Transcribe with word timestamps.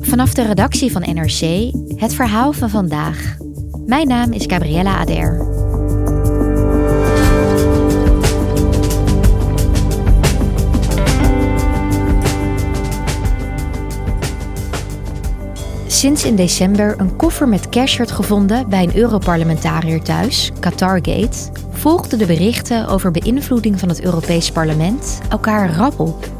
Vanaf 0.00 0.34
de 0.34 0.42
redactie 0.42 0.92
van 0.92 1.02
NRC 1.14 1.72
het 1.96 2.14
verhaal 2.14 2.52
van 2.52 2.70
vandaag. 2.70 3.36
Mijn 3.86 4.08
naam 4.08 4.32
is 4.32 4.44
Gabriella 4.46 4.96
Ader. 4.96 5.46
Sinds 15.86 16.24
in 16.24 16.36
december 16.36 16.94
een 16.98 17.16
koffer 17.16 17.48
met 17.48 17.68
cash 17.68 17.96
werd 17.96 18.10
gevonden 18.10 18.68
bij 18.68 18.82
een 18.82 18.96
Europarlementariër 18.96 20.02
thuis, 20.02 20.50
Qatargate, 20.60 21.50
volgden 21.70 22.18
de 22.18 22.26
berichten 22.26 22.88
over 22.88 23.10
beïnvloeding 23.10 23.78
van 23.78 23.88
het 23.88 24.02
Europees 24.02 24.50
Parlement 24.50 25.20
elkaar 25.28 25.74
rap 25.74 26.00
op. 26.00 26.39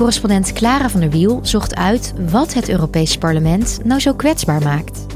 Correspondent 0.00 0.52
Clara 0.52 0.88
van 0.88 1.00
der 1.00 1.10
Wiel 1.10 1.40
zocht 1.42 1.74
uit 1.74 2.12
wat 2.30 2.54
het 2.54 2.68
Europees 2.68 3.16
Parlement 3.16 3.78
nou 3.84 4.00
zo 4.00 4.14
kwetsbaar 4.14 4.62
maakt. 4.62 5.09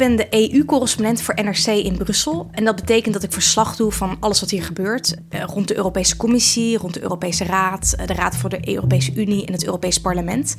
Ben 0.00 0.16
de 0.16 0.26
EU-correspondent 0.30 1.22
voor 1.22 1.34
NRC 1.34 1.66
in 1.66 1.96
Brussel. 1.96 2.48
En 2.50 2.64
dat 2.64 2.76
betekent 2.76 3.14
dat 3.14 3.22
ik 3.22 3.32
verslag 3.32 3.76
doe 3.76 3.92
van 3.92 4.16
alles 4.20 4.40
wat 4.40 4.50
hier 4.50 4.62
gebeurt. 4.62 5.14
Eh, 5.28 5.42
rond 5.46 5.68
de 5.68 5.76
Europese 5.76 6.16
Commissie, 6.16 6.78
rond 6.78 6.94
de 6.94 7.02
Europese 7.02 7.44
Raad, 7.44 7.94
eh, 7.98 8.06
de 8.06 8.14
Raad 8.14 8.36
voor 8.36 8.50
de 8.50 8.68
Europese 8.74 9.12
Unie 9.14 9.46
en 9.46 9.52
het 9.52 9.64
Europees 9.64 10.00
Parlement. 10.00 10.56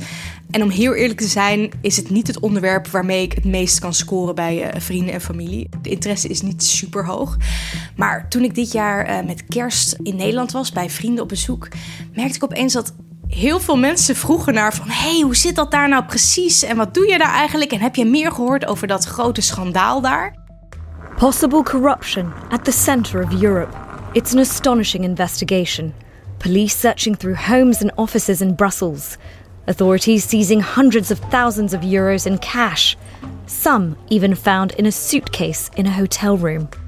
En 0.51 0.63
om 0.63 0.69
heel 0.69 0.93
eerlijk 0.93 1.19
te 1.19 1.27
zijn, 1.27 1.71
is 1.81 1.97
het 1.97 2.09
niet 2.09 2.27
het 2.27 2.39
onderwerp 2.39 2.87
waarmee 2.87 3.23
ik 3.23 3.33
het 3.33 3.45
meest 3.45 3.79
kan 3.79 3.93
scoren 3.93 4.35
bij 4.35 4.75
uh, 4.75 4.81
vrienden 4.81 5.13
en 5.13 5.21
familie. 5.21 5.69
De 5.81 5.89
interesse 5.89 6.27
is 6.27 6.41
niet 6.41 6.63
super 6.63 7.05
hoog. 7.05 7.37
Maar 7.95 8.29
toen 8.29 8.43
ik 8.43 8.55
dit 8.55 8.71
jaar 8.71 9.25
met 9.25 9.45
kerst 9.45 9.97
in 10.03 10.15
Nederland 10.15 10.51
was, 10.51 10.71
bij 10.71 10.89
vrienden 10.89 11.23
op 11.23 11.29
bezoek, 11.29 11.67
merkte 12.13 12.35
ik 12.35 12.43
opeens 12.43 12.73
dat 12.73 12.93
heel 13.35 13.59
veel 13.59 13.77
mensen 13.77 14.15
vroegen 14.15 14.53
naar 14.53 14.73
van... 14.73 14.89
hey, 14.89 15.21
hoe 15.21 15.35
zit 15.35 15.55
dat 15.55 15.71
daar 15.71 15.89
nou 15.89 16.03
precies 16.03 16.63
en 16.63 16.77
wat 16.77 16.93
doe 16.93 17.07
je 17.07 17.17
daar 17.17 17.33
eigenlijk? 17.33 17.71
En 17.71 17.79
heb 17.79 17.95
je 17.95 18.05
meer 18.05 18.31
gehoord 18.31 18.65
over 18.65 18.87
dat 18.87 19.05
grote 19.05 19.41
schandaal 19.41 20.01
daar? 20.01 20.35
Possible 21.17 21.63
corruption 21.63 22.33
at 22.49 22.63
the 22.63 22.71
center 22.71 23.23
of 23.23 23.41
Europe. 23.41 23.77
It's 24.11 24.33
an 24.33 24.39
astonishing 24.39 25.03
investigation. 25.03 25.93
Police 26.37 26.77
searching 26.77 27.17
through 27.17 27.45
homes 27.47 27.81
and 27.81 27.95
offices 27.95 28.41
in 28.41 28.55
Brussels. 28.55 29.17
Authorities 29.65 30.29
seizing 30.29 30.63
hundreds 30.75 31.11
of 31.11 31.19
thousands 31.29 31.73
of 31.73 31.81
euros 31.81 32.25
in 32.25 32.37
cash. 32.39 32.95
Some 33.45 33.95
even 34.07 34.35
found 34.35 34.71
in 34.71 34.85
a 34.85 34.91
suitcase 34.91 35.69
in 35.75 35.85
a 35.85 35.91
hotel 35.91 36.37
room. 36.37 36.80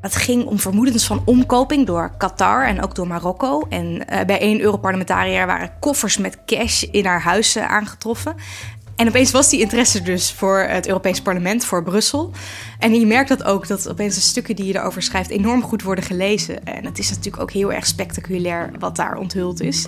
Het 0.00 0.16
ging 0.16 0.44
om 0.44 0.58
vermoedens 0.58 1.06
van 1.06 1.22
omkoping 1.24 1.86
door 1.86 2.16
Qatar 2.18 2.66
en 2.66 2.82
ook 2.82 2.94
door 2.94 3.06
Marokko. 3.06 3.66
En 3.68 3.86
uh, 3.86 4.20
bij 4.26 4.38
één 4.38 4.60
Europarlementariër 4.60 5.46
waren 5.46 5.72
koffers 5.80 6.16
met 6.16 6.38
cash 6.46 6.82
in 6.82 7.06
haar 7.06 7.22
huis 7.22 7.56
uh, 7.56 7.70
aangetroffen. 7.70 8.34
En 8.96 9.08
opeens 9.08 9.30
was 9.30 9.48
die 9.48 9.60
interesse 9.60 10.02
dus 10.02 10.32
voor 10.32 10.58
het 10.58 10.86
Europees 10.86 11.22
Parlement, 11.22 11.64
voor 11.64 11.82
Brussel. 11.82 12.30
En 12.78 12.94
je 12.94 13.06
merkt 13.06 13.28
dat 13.28 13.44
ook, 13.44 13.66
dat 13.66 13.88
opeens 13.88 14.14
de 14.14 14.20
stukken 14.20 14.56
die 14.56 14.66
je 14.66 14.78
erover 14.78 15.02
schrijft 15.02 15.30
enorm 15.30 15.62
goed 15.62 15.82
worden 15.82 16.04
gelezen. 16.04 16.64
En 16.64 16.84
het 16.84 16.98
is 16.98 17.08
natuurlijk 17.08 17.42
ook 17.42 17.52
heel 17.52 17.72
erg 17.72 17.86
spectaculair 17.86 18.70
wat 18.78 18.96
daar 18.96 19.16
onthuld 19.16 19.60
is. 19.60 19.86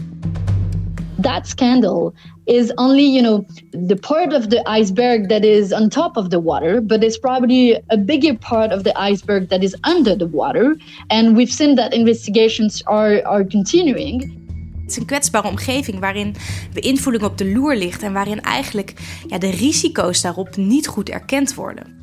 That 1.22 1.46
scandal 1.46 2.14
is 2.46 2.72
only 2.76 3.04
you 3.04 3.22
know 3.22 3.44
the 3.72 3.96
part 3.96 4.32
of 4.32 4.48
the 4.48 4.62
iceberg 4.68 5.28
that 5.28 5.44
is 5.44 5.72
on 5.72 5.88
top 5.88 6.16
of 6.16 6.28
the 6.30 6.40
water 6.40 6.80
but 6.80 7.02
it's 7.02 7.18
probably 7.18 7.80
a 7.90 7.96
bigger 7.96 8.34
part 8.38 8.72
of 8.72 8.82
the 8.82 8.92
iceberg 8.96 9.48
that 9.48 9.62
is 9.62 9.76
under 9.84 10.16
the 10.16 10.26
water 10.26 10.76
and 11.10 11.36
we've 11.36 11.52
seen 11.52 11.76
that 11.76 11.92
investigations 11.92 12.82
are 12.84 13.22
are 13.24 13.44
continuing 13.44 14.40
Het 14.82 14.90
is 14.90 14.96
een 14.96 15.06
kwetsbare 15.06 15.48
omgeving 15.48 15.98
waarin 15.98 16.34
beïnvloeding 16.72 17.24
op 17.24 17.38
de 17.38 17.52
loer 17.52 17.76
ligt 17.76 18.02
en 18.02 18.12
waarin 18.12 18.40
eigenlijk 18.40 18.94
ja, 19.26 19.38
de 19.38 19.50
risico's 19.50 20.20
daarop 20.20 20.56
niet 20.56 20.86
goed 20.86 21.08
erkend 21.08 21.54
worden. 21.54 22.00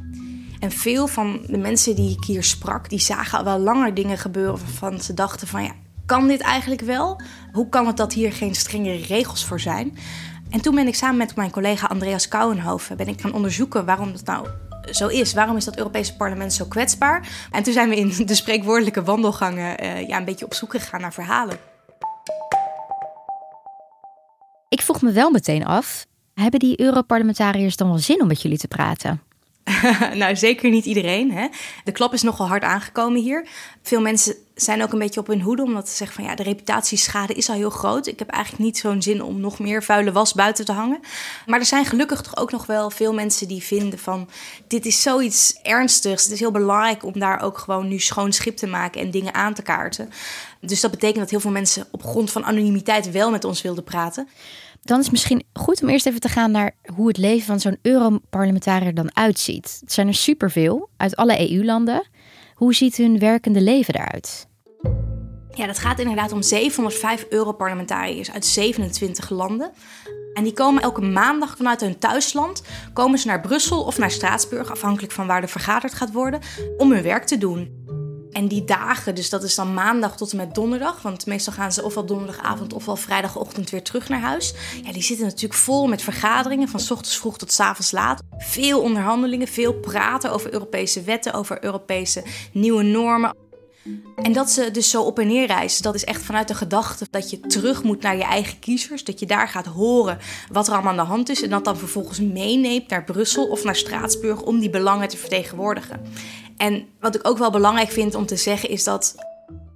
En 0.59 0.71
veel 0.71 1.07
van 1.07 1.39
de 1.47 1.57
mensen 1.57 1.95
die 1.95 2.11
ik 2.11 2.23
hier 2.23 2.43
sprak, 2.43 2.89
die 2.89 2.99
zagen 2.99 3.37
al 3.37 3.43
wel 3.43 3.59
langer 3.59 3.93
dingen 3.93 4.17
gebeuren 4.17 4.57
waarvan 4.57 5.01
ze 5.01 5.13
dachten 5.13 5.47
van 5.47 5.63
ja, 5.63 5.71
kan 6.09 6.27
dit 6.27 6.41
eigenlijk 6.41 6.81
wel? 6.81 7.21
Hoe 7.51 7.69
kan 7.69 7.87
het 7.87 7.97
dat 7.97 8.13
hier 8.13 8.33
geen 8.33 8.55
strengere 8.55 9.05
regels 9.05 9.45
voor 9.45 9.59
zijn? 9.59 9.97
En 10.49 10.61
toen 10.61 10.75
ben 10.75 10.87
ik 10.87 10.95
samen 10.95 11.17
met 11.17 11.35
mijn 11.35 11.51
collega 11.51 11.87
Andreas 11.87 12.27
Kouwenhoven 12.27 12.97
ben 12.97 13.07
ik 13.07 13.21
gaan 13.21 13.33
onderzoeken 13.33 13.85
waarom 13.85 14.11
dat 14.11 14.25
nou 14.25 14.47
zo 14.91 15.07
is. 15.07 15.33
Waarom 15.33 15.57
is 15.57 15.65
dat 15.65 15.77
Europese 15.77 16.15
parlement 16.15 16.53
zo 16.53 16.65
kwetsbaar? 16.65 17.47
En 17.51 17.63
toen 17.63 17.73
zijn 17.73 17.89
we 17.89 17.95
in 17.95 18.25
de 18.25 18.35
spreekwoordelijke 18.35 19.03
wandelgangen 19.03 19.83
uh, 19.83 20.07
ja, 20.07 20.17
een 20.17 20.25
beetje 20.25 20.45
op 20.45 20.53
zoek 20.53 20.71
gegaan 20.71 21.01
naar 21.01 21.13
verhalen. 21.13 21.57
Ik 24.69 24.81
vroeg 24.81 25.01
me 25.01 25.11
wel 25.11 25.31
meteen 25.31 25.65
af, 25.65 26.05
hebben 26.33 26.59
die 26.59 26.79
Europarlementariërs 26.79 27.75
dan 27.75 27.87
wel 27.87 27.97
zin 27.97 28.21
om 28.21 28.27
met 28.27 28.41
jullie 28.41 28.57
te 28.57 28.67
praten? 28.67 29.21
nou, 30.21 30.35
zeker 30.35 30.69
niet 30.69 30.85
iedereen. 30.85 31.31
Hè? 31.31 31.47
De 31.83 31.91
klap 31.91 32.13
is 32.13 32.21
nogal 32.21 32.47
hard 32.47 32.63
aangekomen 32.63 33.21
hier. 33.21 33.47
Veel 33.81 34.01
mensen 34.01 34.35
zijn 34.61 34.83
ook 34.83 34.93
een 34.93 34.99
beetje 34.99 35.19
op 35.19 35.27
hun 35.27 35.41
hoede, 35.41 35.63
omdat 35.63 35.89
ze 35.89 35.95
zeggen 35.95 36.15
van 36.15 36.25
ja, 36.25 36.35
de 36.35 36.43
reputatieschade 36.43 37.33
is 37.33 37.49
al 37.49 37.55
heel 37.55 37.69
groot. 37.69 38.07
Ik 38.07 38.19
heb 38.19 38.29
eigenlijk 38.29 38.63
niet 38.63 38.77
zo'n 38.77 39.01
zin 39.01 39.23
om 39.23 39.39
nog 39.39 39.59
meer 39.59 39.83
vuile 39.83 40.11
was 40.11 40.33
buiten 40.33 40.65
te 40.65 40.71
hangen. 40.71 40.99
Maar 41.45 41.59
er 41.59 41.65
zijn 41.65 41.85
gelukkig 41.85 42.21
toch 42.21 42.37
ook 42.37 42.51
nog 42.51 42.65
wel 42.65 42.89
veel 42.89 43.13
mensen 43.13 43.47
die 43.47 43.63
vinden 43.63 43.99
van 43.99 44.29
dit 44.67 44.85
is 44.85 45.01
zoiets 45.01 45.59
ernstigs. 45.61 46.23
Het 46.23 46.31
is 46.31 46.39
heel 46.39 46.51
belangrijk 46.51 47.03
om 47.03 47.19
daar 47.19 47.41
ook 47.41 47.57
gewoon 47.57 47.87
nu 47.87 47.99
schoon 47.99 48.33
schip 48.33 48.57
te 48.57 48.67
maken 48.67 49.01
en 49.01 49.11
dingen 49.11 49.33
aan 49.33 49.53
te 49.53 49.61
kaarten. 49.61 50.09
Dus 50.61 50.81
dat 50.81 50.91
betekent 50.91 51.19
dat 51.19 51.29
heel 51.29 51.39
veel 51.39 51.51
mensen 51.51 51.87
op 51.91 52.03
grond 52.03 52.31
van 52.31 52.45
anonimiteit 52.45 53.11
wel 53.11 53.31
met 53.31 53.43
ons 53.43 53.61
wilden 53.61 53.83
praten. 53.83 54.27
Dan 54.81 54.97
is 54.97 55.03
het 55.03 55.11
misschien 55.11 55.43
goed 55.53 55.81
om 55.81 55.89
eerst 55.89 56.05
even 56.05 56.19
te 56.19 56.29
gaan 56.29 56.51
naar 56.51 56.75
hoe 56.95 57.07
het 57.07 57.17
leven 57.17 57.45
van 57.45 57.59
zo'n 57.59 57.77
Europarlementariër 57.81 58.93
dan 58.93 59.15
uitziet. 59.15 59.77
Het 59.81 59.93
zijn 59.93 60.07
er 60.07 60.13
superveel 60.13 60.89
uit 60.97 61.15
alle 61.15 61.51
EU-landen. 61.51 62.07
Hoe 62.53 62.75
ziet 62.75 62.97
hun 62.97 63.19
werkende 63.19 63.61
leven 63.61 63.95
eruit? 63.95 64.47
Ja, 65.49 65.65
dat 65.65 65.79
gaat 65.79 65.99
inderdaad 65.99 66.31
om 66.31 66.41
705 66.41 67.25
Europarlementariërs 67.29 68.31
uit 68.31 68.45
27 68.45 69.29
landen. 69.29 69.71
En 70.33 70.43
die 70.43 70.53
komen 70.53 70.81
elke 70.81 71.01
maandag 71.01 71.57
vanuit 71.57 71.81
hun 71.81 71.99
thuisland, 71.99 72.61
komen 72.93 73.19
ze 73.19 73.27
naar 73.27 73.41
Brussel 73.41 73.83
of 73.83 73.97
naar 73.97 74.11
Straatsburg, 74.11 74.71
afhankelijk 74.71 75.13
van 75.13 75.27
waar 75.27 75.41
er 75.41 75.49
vergaderd 75.49 75.93
gaat 75.93 76.11
worden, 76.11 76.39
om 76.77 76.91
hun 76.91 77.03
werk 77.03 77.25
te 77.25 77.37
doen. 77.37 77.87
En 78.31 78.47
die 78.47 78.65
dagen, 78.65 79.15
dus 79.15 79.29
dat 79.29 79.43
is 79.43 79.55
dan 79.55 79.73
maandag 79.73 80.17
tot 80.17 80.31
en 80.31 80.37
met 80.37 80.55
donderdag. 80.55 81.01
Want 81.01 81.25
meestal 81.25 81.53
gaan 81.53 81.71
ze 81.71 81.83
ofwel 81.83 82.05
donderdagavond 82.05 82.73
ofwel 82.73 82.95
vrijdagochtend 82.95 83.69
weer 83.69 83.83
terug 83.83 84.09
naar 84.09 84.19
huis. 84.19 84.53
Ja, 84.83 84.91
die 84.91 85.03
zitten 85.03 85.25
natuurlijk 85.25 85.59
vol 85.59 85.87
met 85.87 86.01
vergaderingen 86.01 86.67
van 86.67 86.79
ochtends 86.79 87.17
vroeg 87.17 87.37
tot 87.37 87.51
s 87.51 87.59
avonds 87.59 87.91
laat. 87.91 88.21
Veel 88.37 88.81
onderhandelingen, 88.81 89.47
veel 89.47 89.73
praten 89.73 90.31
over 90.31 90.53
Europese 90.53 91.01
wetten, 91.01 91.33
over 91.33 91.63
Europese 91.63 92.23
nieuwe 92.53 92.83
normen. 92.83 93.48
En 94.15 94.33
dat 94.33 94.49
ze 94.49 94.71
dus 94.71 94.89
zo 94.89 95.01
op 95.01 95.19
en 95.19 95.27
neer 95.27 95.47
reizen, 95.47 95.83
dat 95.83 95.95
is 95.95 96.03
echt 96.03 96.21
vanuit 96.21 96.47
de 96.47 96.55
gedachte 96.55 97.07
dat 97.11 97.29
je 97.29 97.39
terug 97.39 97.83
moet 97.83 98.01
naar 98.01 98.17
je 98.17 98.23
eigen 98.23 98.59
kiezers. 98.59 99.03
Dat 99.03 99.19
je 99.19 99.25
daar 99.25 99.47
gaat 99.47 99.65
horen 99.65 100.17
wat 100.51 100.67
er 100.67 100.73
allemaal 100.73 100.91
aan 100.91 100.97
de 100.97 101.11
hand 101.11 101.29
is. 101.29 101.41
En 101.41 101.49
dat 101.49 101.65
dan 101.65 101.77
vervolgens 101.77 102.19
meeneemt 102.19 102.89
naar 102.89 103.03
Brussel 103.03 103.47
of 103.47 103.63
naar 103.63 103.75
Straatsburg 103.75 104.41
om 104.41 104.59
die 104.59 104.69
belangen 104.69 105.07
te 105.07 105.17
vertegenwoordigen. 105.17 106.01
En 106.57 106.87
wat 106.99 107.15
ik 107.15 107.27
ook 107.27 107.37
wel 107.37 107.51
belangrijk 107.51 107.89
vind 107.91 108.15
om 108.15 108.25
te 108.25 108.35
zeggen 108.35 108.69
is 108.69 108.83
dat 108.83 109.15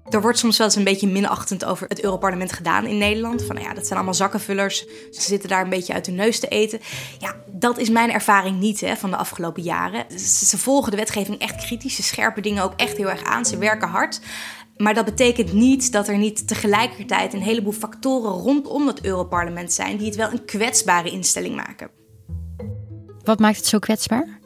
er 0.09 0.21
wordt 0.21 0.37
soms 0.37 0.57
wel 0.57 0.67
eens 0.67 0.75
een 0.75 0.83
beetje 0.83 1.07
minachtend 1.07 1.65
over 1.65 1.87
het 1.87 2.03
Europarlement 2.03 2.53
gedaan 2.53 2.85
in 2.85 2.97
Nederland. 2.97 3.43
Van 3.43 3.55
nou 3.55 3.67
ja, 3.67 3.73
dat 3.73 3.83
zijn 3.83 3.95
allemaal 3.95 4.13
zakkenvullers. 4.13 4.85
Ze 5.11 5.21
zitten 5.21 5.49
daar 5.49 5.63
een 5.63 5.69
beetje 5.69 5.93
uit 5.93 6.05
de 6.05 6.11
neus 6.11 6.39
te 6.39 6.47
eten. 6.47 6.79
Ja, 7.19 7.35
dat 7.47 7.77
is 7.77 7.89
mijn 7.89 8.11
ervaring 8.11 8.59
niet 8.59 8.81
hè, 8.81 8.95
van 8.95 9.09
de 9.09 9.17
afgelopen 9.17 9.63
jaren. 9.63 10.05
Ze, 10.09 10.45
ze 10.45 10.57
volgen 10.57 10.91
de 10.91 10.97
wetgeving 10.97 11.39
echt 11.39 11.65
kritisch. 11.65 11.95
Ze 11.95 12.03
scherpen 12.03 12.43
dingen 12.43 12.63
ook 12.63 12.73
echt 12.75 12.97
heel 12.97 13.09
erg 13.09 13.23
aan. 13.23 13.45
Ze 13.45 13.57
werken 13.57 13.87
hard. 13.87 14.19
Maar 14.77 14.93
dat 14.93 15.05
betekent 15.05 15.53
niet 15.53 15.91
dat 15.91 16.07
er 16.07 16.17
niet 16.17 16.47
tegelijkertijd 16.47 17.33
een 17.33 17.41
heleboel 17.41 17.73
factoren 17.73 18.31
rondom 18.31 18.87
het 18.87 19.05
Europarlement 19.05 19.73
zijn 19.73 19.97
die 19.97 20.07
het 20.07 20.15
wel 20.15 20.31
een 20.31 20.45
kwetsbare 20.45 21.11
instelling 21.11 21.55
maken. 21.55 21.89
Wat 23.23 23.39
maakt 23.39 23.57
het 23.57 23.65
zo 23.65 23.79
kwetsbaar? 23.79 24.41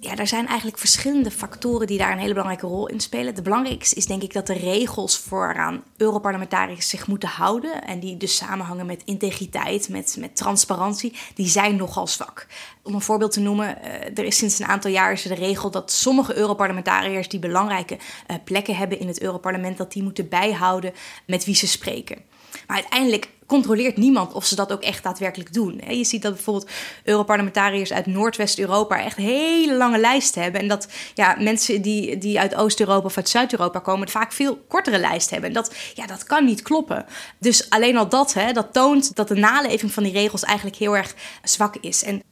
Ja, 0.00 0.16
er 0.16 0.26
zijn 0.26 0.46
eigenlijk 0.46 0.78
verschillende 0.78 1.30
factoren 1.30 1.86
die 1.86 1.98
daar 1.98 2.12
een 2.12 2.18
hele 2.18 2.32
belangrijke 2.32 2.66
rol 2.66 2.86
in 2.86 3.00
spelen. 3.00 3.34
De 3.34 3.42
belangrijkste 3.42 3.94
is 3.94 4.06
denk 4.06 4.22
ik 4.22 4.32
dat 4.32 4.46
de 4.46 4.52
regels 4.52 5.18
vooraan 5.18 5.82
Europarlementariërs 5.96 6.88
zich 6.88 7.06
moeten 7.06 7.28
houden. 7.28 7.84
En 7.84 8.00
die 8.00 8.16
dus 8.16 8.36
samenhangen 8.36 8.86
met 8.86 9.02
integriteit, 9.04 9.88
met, 9.88 10.16
met 10.18 10.36
transparantie, 10.36 11.16
die 11.34 11.48
zijn 11.48 11.76
nogal 11.76 12.06
zwak. 12.06 12.46
Om 12.82 12.94
een 12.94 13.00
voorbeeld 13.00 13.32
te 13.32 13.40
noemen, 13.40 13.82
eh, 13.82 14.18
er 14.18 14.24
is 14.24 14.36
sinds 14.36 14.58
een 14.58 14.66
aantal 14.66 14.90
jaar 14.90 15.12
is 15.12 15.22
de 15.22 15.34
regel 15.34 15.70
dat 15.70 15.92
sommige 15.92 16.36
Europarlementariërs 16.36 17.28
die 17.28 17.40
belangrijke 17.40 17.94
uh, 17.94 18.36
plekken 18.44 18.76
hebben 18.76 18.98
in 18.98 19.08
het 19.08 19.20
Europarlement, 19.20 19.76
dat 19.76 19.92
die 19.92 20.02
moeten 20.02 20.28
bijhouden 20.28 20.92
met 21.26 21.44
wie 21.44 21.54
ze 21.54 21.66
spreken. 21.66 22.18
Maar 22.66 22.76
uiteindelijk 22.76 23.28
controleert 23.50 23.96
niemand 23.96 24.32
of 24.32 24.44
ze 24.44 24.54
dat 24.54 24.72
ook 24.72 24.82
echt 24.82 25.02
daadwerkelijk 25.02 25.52
doen. 25.52 25.80
Je 25.88 26.04
ziet 26.04 26.22
dat 26.22 26.34
bijvoorbeeld 26.34 26.70
Europarlementariërs 27.04 27.92
uit 27.92 28.06
Noordwest-Europa 28.06 29.04
echt 29.04 29.16
hele 29.16 29.74
lange 29.74 29.98
lijsten 29.98 30.42
hebben. 30.42 30.60
En 30.60 30.68
dat 30.68 30.88
ja, 31.14 31.36
mensen 31.38 31.82
die, 31.82 32.18
die 32.18 32.40
uit 32.40 32.54
Oost-Europa 32.54 33.06
of 33.06 33.16
uit 33.16 33.28
Zuid-Europa 33.28 33.78
komen, 33.78 34.08
vaak 34.08 34.32
veel 34.32 34.64
kortere 34.68 34.98
lijsten 34.98 35.32
hebben. 35.32 35.50
En 35.50 35.62
dat, 35.62 35.74
ja, 35.94 36.06
dat 36.06 36.24
kan 36.24 36.44
niet 36.44 36.62
kloppen. 36.62 37.06
Dus 37.38 37.70
alleen 37.70 37.96
al 37.96 38.08
dat, 38.08 38.34
hè, 38.34 38.52
dat 38.52 38.72
toont 38.72 39.16
dat 39.16 39.28
de 39.28 39.34
naleving 39.34 39.92
van 39.92 40.02
die 40.02 40.12
regels 40.12 40.42
eigenlijk 40.42 40.76
heel 40.76 40.96
erg 40.96 41.14
zwak 41.42 41.76
is. 41.80 42.04
En 42.04 42.22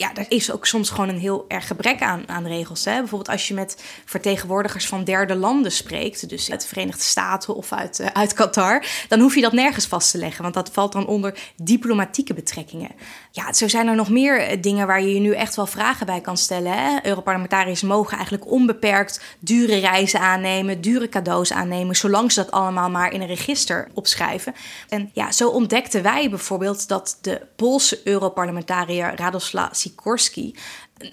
ja, 0.00 0.14
er 0.14 0.26
is 0.28 0.52
ook 0.52 0.66
soms 0.66 0.90
gewoon 0.90 1.08
een 1.08 1.18
heel 1.18 1.44
erg 1.48 1.66
gebrek 1.66 2.02
aan, 2.02 2.28
aan 2.28 2.46
regels. 2.46 2.84
Hè? 2.84 2.98
Bijvoorbeeld 2.98 3.30
als 3.30 3.48
je 3.48 3.54
met 3.54 3.82
vertegenwoordigers 4.04 4.86
van 4.86 5.04
derde 5.04 5.34
landen 5.34 5.72
spreekt, 5.72 6.28
dus 6.28 6.50
uit 6.50 6.60
de 6.60 6.68
Verenigde 6.68 7.02
Staten 7.02 7.54
of 7.54 7.72
uit, 7.72 8.00
uh, 8.00 8.06
uit 8.06 8.32
Qatar, 8.32 8.84
dan 9.08 9.20
hoef 9.20 9.34
je 9.34 9.40
dat 9.40 9.52
nergens 9.52 9.86
vast 9.86 10.10
te 10.10 10.18
leggen, 10.18 10.42
want 10.42 10.54
dat 10.54 10.70
valt 10.72 10.92
dan 10.92 11.06
onder 11.06 11.38
diplomatieke 11.56 12.34
betrekkingen. 12.34 12.90
Ja, 13.30 13.52
zo 13.52 13.68
zijn 13.68 13.86
er 13.86 13.94
nog 13.94 14.10
meer 14.10 14.40
eh, 14.40 14.62
dingen 14.62 14.86
waar 14.86 15.02
je 15.02 15.14
je 15.14 15.20
nu 15.20 15.34
echt 15.34 15.56
wel 15.56 15.66
vragen 15.66 16.06
bij 16.06 16.20
kan 16.20 16.36
stellen. 16.36 16.72
Hè? 16.72 17.06
Europarlementariërs 17.06 17.82
mogen 17.82 18.16
eigenlijk 18.16 18.50
onbeperkt 18.50 19.20
dure 19.38 19.78
reizen 19.78 20.20
aannemen, 20.20 20.80
dure 20.80 21.08
cadeaus 21.08 21.52
aannemen, 21.52 21.96
zolang 21.96 22.32
ze 22.32 22.42
dat 22.42 22.50
allemaal 22.50 22.90
maar 22.90 23.12
in 23.12 23.20
een 23.20 23.26
register 23.26 23.88
opschrijven. 23.94 24.54
En 24.88 25.10
ja, 25.12 25.32
zo 25.32 25.48
ontdekten 25.48 26.02
wij 26.02 26.30
bijvoorbeeld 26.30 26.88
dat 26.88 27.18
de 27.20 27.46
Poolse 27.56 28.00
Europarlementariër 28.04 29.16
Radoslaw 29.16 29.72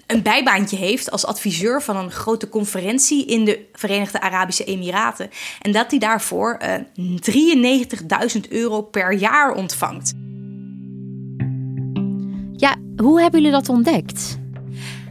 Een 0.06 0.22
bijbaantje 0.22 0.76
heeft 0.76 1.10
als 1.10 1.26
adviseur 1.26 1.82
van 1.82 1.96
een 1.96 2.10
grote 2.10 2.48
conferentie 2.48 3.26
in 3.26 3.44
de 3.44 3.68
Verenigde 3.72 4.20
Arabische 4.20 4.64
Emiraten. 4.64 5.30
En 5.60 5.72
dat 5.72 5.90
hij 5.90 5.98
daarvoor 5.98 6.58
uh, 6.62 8.34
93.000 8.34 8.40
euro 8.48 8.82
per 8.82 9.12
jaar 9.12 9.52
ontvangt. 9.52 10.12
Ja, 12.56 12.76
hoe 12.96 13.20
hebben 13.20 13.40
jullie 13.40 13.54
dat 13.56 13.68
ontdekt? 13.68 14.38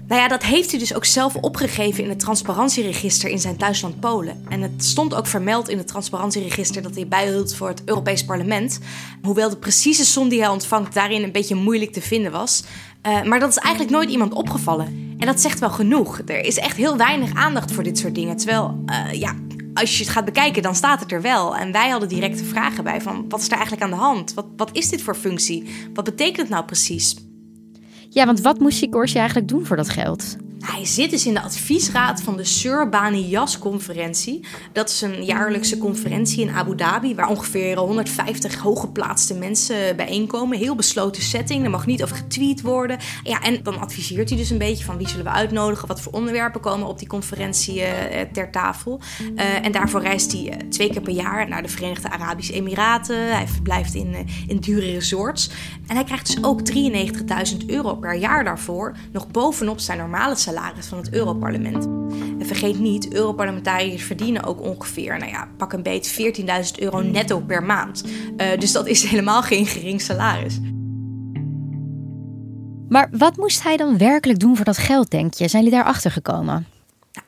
Nou 0.08 0.22
ja, 0.22 0.28
dat 0.28 0.44
heeft 0.44 0.70
hij 0.70 0.80
dus 0.80 0.94
ook 0.94 1.06
zelf 1.06 1.36
opgegeven 1.36 2.04
in 2.04 2.10
het 2.10 2.20
transparantieregister 2.20 3.30
in 3.30 3.40
zijn 3.40 3.58
thuisland 3.58 4.00
Polen. 4.00 4.46
En 4.50 4.62
het 4.62 4.86
stond 4.86 5.16
ook 5.16 5.28
vermeld 5.28 5.70
in 5.70 5.78
het 5.78 5.88
transparantieregister 5.88 6.82
dat 6.82 6.96
hij 6.96 7.08
bijhield 7.08 7.56
voor 7.56 7.68
het 7.68 7.82
Europees 7.86 8.26
Parlement. 8.26 8.80
Hoewel 9.22 9.50
de 9.50 9.58
precieze 9.58 10.06
som 10.06 10.30
die 10.30 10.40
hij 10.40 10.50
ontvangt 10.50 10.94
daarin 10.94 11.24
een 11.24 11.32
beetje 11.32 11.56
moeilijk 11.56 11.94
te 11.94 12.02
vinden 12.02 12.32
was. 12.32 12.64
Uh, 13.08 13.24
maar 13.24 13.40
dat 13.40 13.50
is 13.50 13.58
eigenlijk 13.58 13.96
nooit 13.96 14.10
iemand 14.10 14.34
opgevallen. 14.34 15.16
En 15.18 15.26
dat 15.26 15.42
zegt 15.42 15.60
wel 15.60 15.70
genoeg. 15.70 16.22
Er 16.26 16.46
is 16.46 16.58
echt 16.58 16.78
heel 16.78 16.98
weinig 16.98 17.34
aandacht 17.34 17.72
voor 17.72 17.84
dit 17.84 17.98
soort 17.98 18.16
dingen. 18.16 18.38
Terwijl, 18.38 18.84
uh, 18.86 19.14
ja, 19.20 19.36
als 19.74 19.98
je 19.98 20.04
het 20.04 20.14
gaat 20.14 20.26
bekijken, 20.26 20.62
dan 20.62 20.76
staat 20.76 21.00
het 21.00 21.12
er 21.12 21.22
wel. 21.22 21.56
En 21.56 21.72
wij 21.72 21.90
hadden 21.90 22.10
directe 22.10 22.44
vragen 22.44 22.84
bij 22.84 23.02
van, 23.02 23.26
wat 23.30 23.40
is 23.40 23.46
er 23.46 23.52
eigenlijk 23.52 23.84
aan 23.84 23.90
de 23.90 23.96
hand? 23.96 24.34
Wat, 24.34 24.46
wat 24.58 24.70
is 24.72 24.90
dit 24.90 25.02
voor 25.02 25.16
functie? 25.16 25.70
Wat 25.94 26.04
betekent 26.04 26.38
het 26.38 26.50
nou 26.50 26.66
precies? 26.66 27.16
Ja, 28.10 28.26
want 28.26 28.42
wat 28.42 28.60
moest 28.60 28.78
Sikorski 28.78 29.18
eigenlijk 29.18 29.48
doen 29.48 29.66
voor 29.66 29.76
dat 29.76 29.90
geld? 29.90 30.38
Hij 30.60 30.86
zit 30.86 31.10
dus 31.10 31.26
in 31.26 31.34
de 31.34 31.42
adviesraad 31.42 32.22
van 32.22 32.38
de 32.38 32.44
Sir 32.44 32.90
Bani 32.90 33.28
Yas-conferentie. 33.28 34.46
Dat 34.72 34.90
is 34.90 35.02
een 35.02 35.26
jaarlijkse 35.26 35.78
conferentie 35.78 36.42
in 36.42 36.50
Abu 36.50 36.76
Dhabi... 36.76 37.16
waar 37.16 37.30
ongeveer 37.30 37.78
150 37.78 38.56
hooggeplaatste 38.56 39.34
mensen 39.34 39.96
bijeenkomen. 39.96 40.58
Heel 40.58 40.76
besloten 40.76 41.22
setting, 41.22 41.64
er 41.64 41.70
mag 41.70 41.86
niet 41.86 42.04
over 42.04 42.16
getweet 42.16 42.62
worden. 42.62 42.98
Ja, 43.24 43.42
en 43.42 43.64
dan 43.64 43.80
adviseert 43.80 44.30
hij 44.30 44.38
dus 44.38 44.50
een 44.50 44.58
beetje 44.58 44.86
van 44.86 44.98
wie 44.98 45.08
zullen 45.08 45.26
we 45.26 45.32
uitnodigen... 45.32 45.88
wat 45.88 46.02
voor 46.02 46.12
onderwerpen 46.12 46.62
komen 46.62 46.88
op 46.88 47.00
die 47.00 47.08
conferentie 47.08 47.80
uh, 47.80 47.88
ter 48.32 48.52
tafel. 48.52 49.00
Uh, 49.36 49.66
en 49.66 49.72
daarvoor 49.72 50.02
reist 50.02 50.32
hij 50.32 50.58
twee 50.70 50.90
keer 50.90 51.02
per 51.02 51.14
jaar 51.14 51.50
naar 51.50 51.62
de 51.62 51.70
Verenigde 51.70 52.10
Arabische 52.10 52.54
Emiraten. 52.54 53.36
Hij 53.36 53.48
verblijft 53.48 53.94
in, 53.94 54.28
in 54.48 54.58
dure 54.58 54.92
resorts. 54.92 55.50
En 55.88 55.96
hij 55.96 56.04
krijgt 56.04 56.26
dus 56.28 56.44
ook 56.44 56.62
93.000 57.52 57.66
euro 57.68 57.96
per 57.96 58.16
jaar 58.16 58.44
daarvoor... 58.44 58.96
nog 59.12 59.28
bovenop 59.28 59.80
zijn 59.80 59.98
normale 59.98 60.36
salaris 60.48 60.86
van 60.86 60.98
het 60.98 61.14
Europarlement. 61.14 61.86
En 62.40 62.46
vergeet 62.46 62.80
niet, 62.80 63.14
Europarlementariërs 63.14 64.04
verdienen 64.04 64.44
ook 64.44 64.62
ongeveer, 64.62 65.18
nou 65.18 65.32
ja, 65.32 65.48
pak 65.58 65.74
een 65.74 65.84
beet 65.84 66.20
14.000 66.20 66.80
euro 66.80 67.02
netto 67.02 67.40
per 67.40 67.64
maand. 67.64 68.04
Uh, 68.06 68.58
dus 68.60 68.72
dat 68.72 68.88
is 68.88 69.04
helemaal 69.10 69.42
geen 69.42 69.66
gering 69.66 70.02
salaris. 70.02 70.60
Maar 72.88 73.10
wat 73.12 73.38
moest 73.38 73.64
hij 73.64 73.78
dan 73.78 73.98
werkelijk 73.98 74.40
doen 74.40 74.56
voor 74.56 74.66
dat 74.66 74.78
geld, 74.78 75.12
denk 75.12 75.34
je? 75.34 75.48
Zijn 75.48 75.64
jullie 75.64 75.78
daarachter 75.78 76.12
gekomen? 76.12 76.77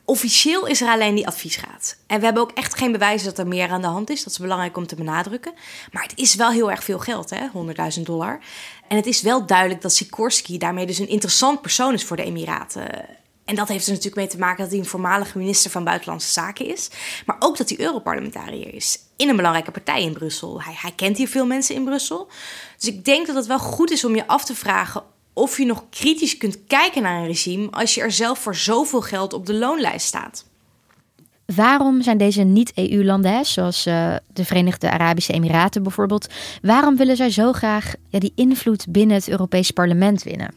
Officieel 0.10 0.66
is 0.66 0.82
er 0.82 0.88
alleen 0.88 1.16
die 1.16 1.28
adviesraad. 1.28 1.98
En 2.08 2.20
we 2.20 2.26
hebben 2.26 2.44
ook 2.44 2.52
echt 2.52 2.78
geen 2.78 2.92
bewijzen 2.92 3.28
dat 3.28 3.38
er 3.38 3.48
meer 3.48 3.70
aan 3.70 3.82
de 3.82 3.88
hand 3.88 4.10
is. 4.10 4.24
Dat 4.24 4.34
is 4.34 4.40
belangrijk 4.40 4.78
om 4.78 4.88
te 4.88 4.96
benadrukken. 4.96 5.54
Maar 5.92 6.04
het 6.04 6.14
is 6.16 6.36
wel 6.36 6.50
heel 6.50 6.72
erg 6.72 6.84
veel 6.84 7.00
geld, 7.00 7.30
hè? 7.30 7.48
100.000 7.98 8.02
dollar. 8.02 8.40
En 8.88 8.96
het 8.96 9.06
is 9.06 9.22
wel 9.22 9.46
duidelijk 9.46 9.82
dat 9.82 9.94
Sikorski 9.94 10.58
daarmee 10.58 10.86
dus 10.86 11.00
een 11.00 11.08
interessant 11.08 11.62
persoon 11.62 11.94
is 11.94 12.04
voor 12.04 12.18
de 12.18 12.24
Emiraten. 12.24 13.06
En 13.46 13.56
dat 13.56 13.68
heeft 13.68 13.86
er 13.86 13.90
natuurlijk 13.90 14.16
mee 14.16 14.28
te 14.28 14.38
maken 14.38 14.62
dat 14.62 14.70
hij 14.72 14.80
een 14.80 14.86
voormalige 14.86 15.38
minister 15.38 15.72
van 15.72 15.84
Buitenlandse 15.84 16.32
Zaken 16.32 16.66
is. 16.66 16.90
Maar 17.26 17.36
ook 17.40 17.58
dat 17.58 17.70
hij 17.70 17.80
Europarlementariër 17.80 18.74
is 18.74 19.00
in 19.18 19.30
een 19.30 19.36
belangrijke 19.36 19.72
partij 19.72 20.04
in 20.04 20.14
Brussel. 20.14 20.62
Hij, 20.62 20.76
hij 20.78 20.94
kent 20.96 21.18
hier 21.18 21.28
veel 21.28 21.46
mensen 21.46 21.76
in 21.76 21.84
Brussel. 21.84 22.28
Dus 22.78 22.88
ik 22.88 23.06
denk 23.06 23.28
dat 23.28 23.36
het 23.36 23.48
wel 23.48 23.60
goed 23.60 23.92
is 23.92 24.06
om 24.06 24.16
je 24.16 24.28
af 24.28 24.46
te 24.46 24.56
vragen 24.56 25.04
of 25.40 25.58
je 25.58 25.66
nog 25.66 25.84
kritisch 25.90 26.38
kunt 26.38 26.60
kijken 26.68 27.02
naar 27.02 27.20
een 27.20 27.28
regime 27.28 27.70
als 27.72 27.96
je 27.96 28.02
er 28.02 28.12
zelf 28.12 28.40
voor 28.40 28.56
zoveel 28.56 29.02
geld 29.02 29.34
op 29.34 29.46
de 29.46 29.54
loonlijst 29.54 30.08
staat. 30.08 30.46
Waarom 31.56 32.02
zijn 32.02 32.18
deze 32.18 32.42
niet-EU-landen, 32.42 33.46
zoals 33.46 33.88
uh, 33.88 34.16
de 34.34 34.46
Verenigde 34.46 34.92
Arabische 34.92 35.34
Emiraten 35.34 35.84
bijvoorbeeld, 35.84 36.28
waarom 36.62 36.96
willen 36.96 37.16
zij 37.16 37.30
zo 37.30 37.54
graag 37.54 37.94
ja, 38.08 38.20
die 38.20 38.32
invloed 38.36 38.86
binnen 38.90 39.16
het 39.16 39.30
Europees 39.30 39.72
Parlement 39.72 40.24
winnen? 40.24 40.54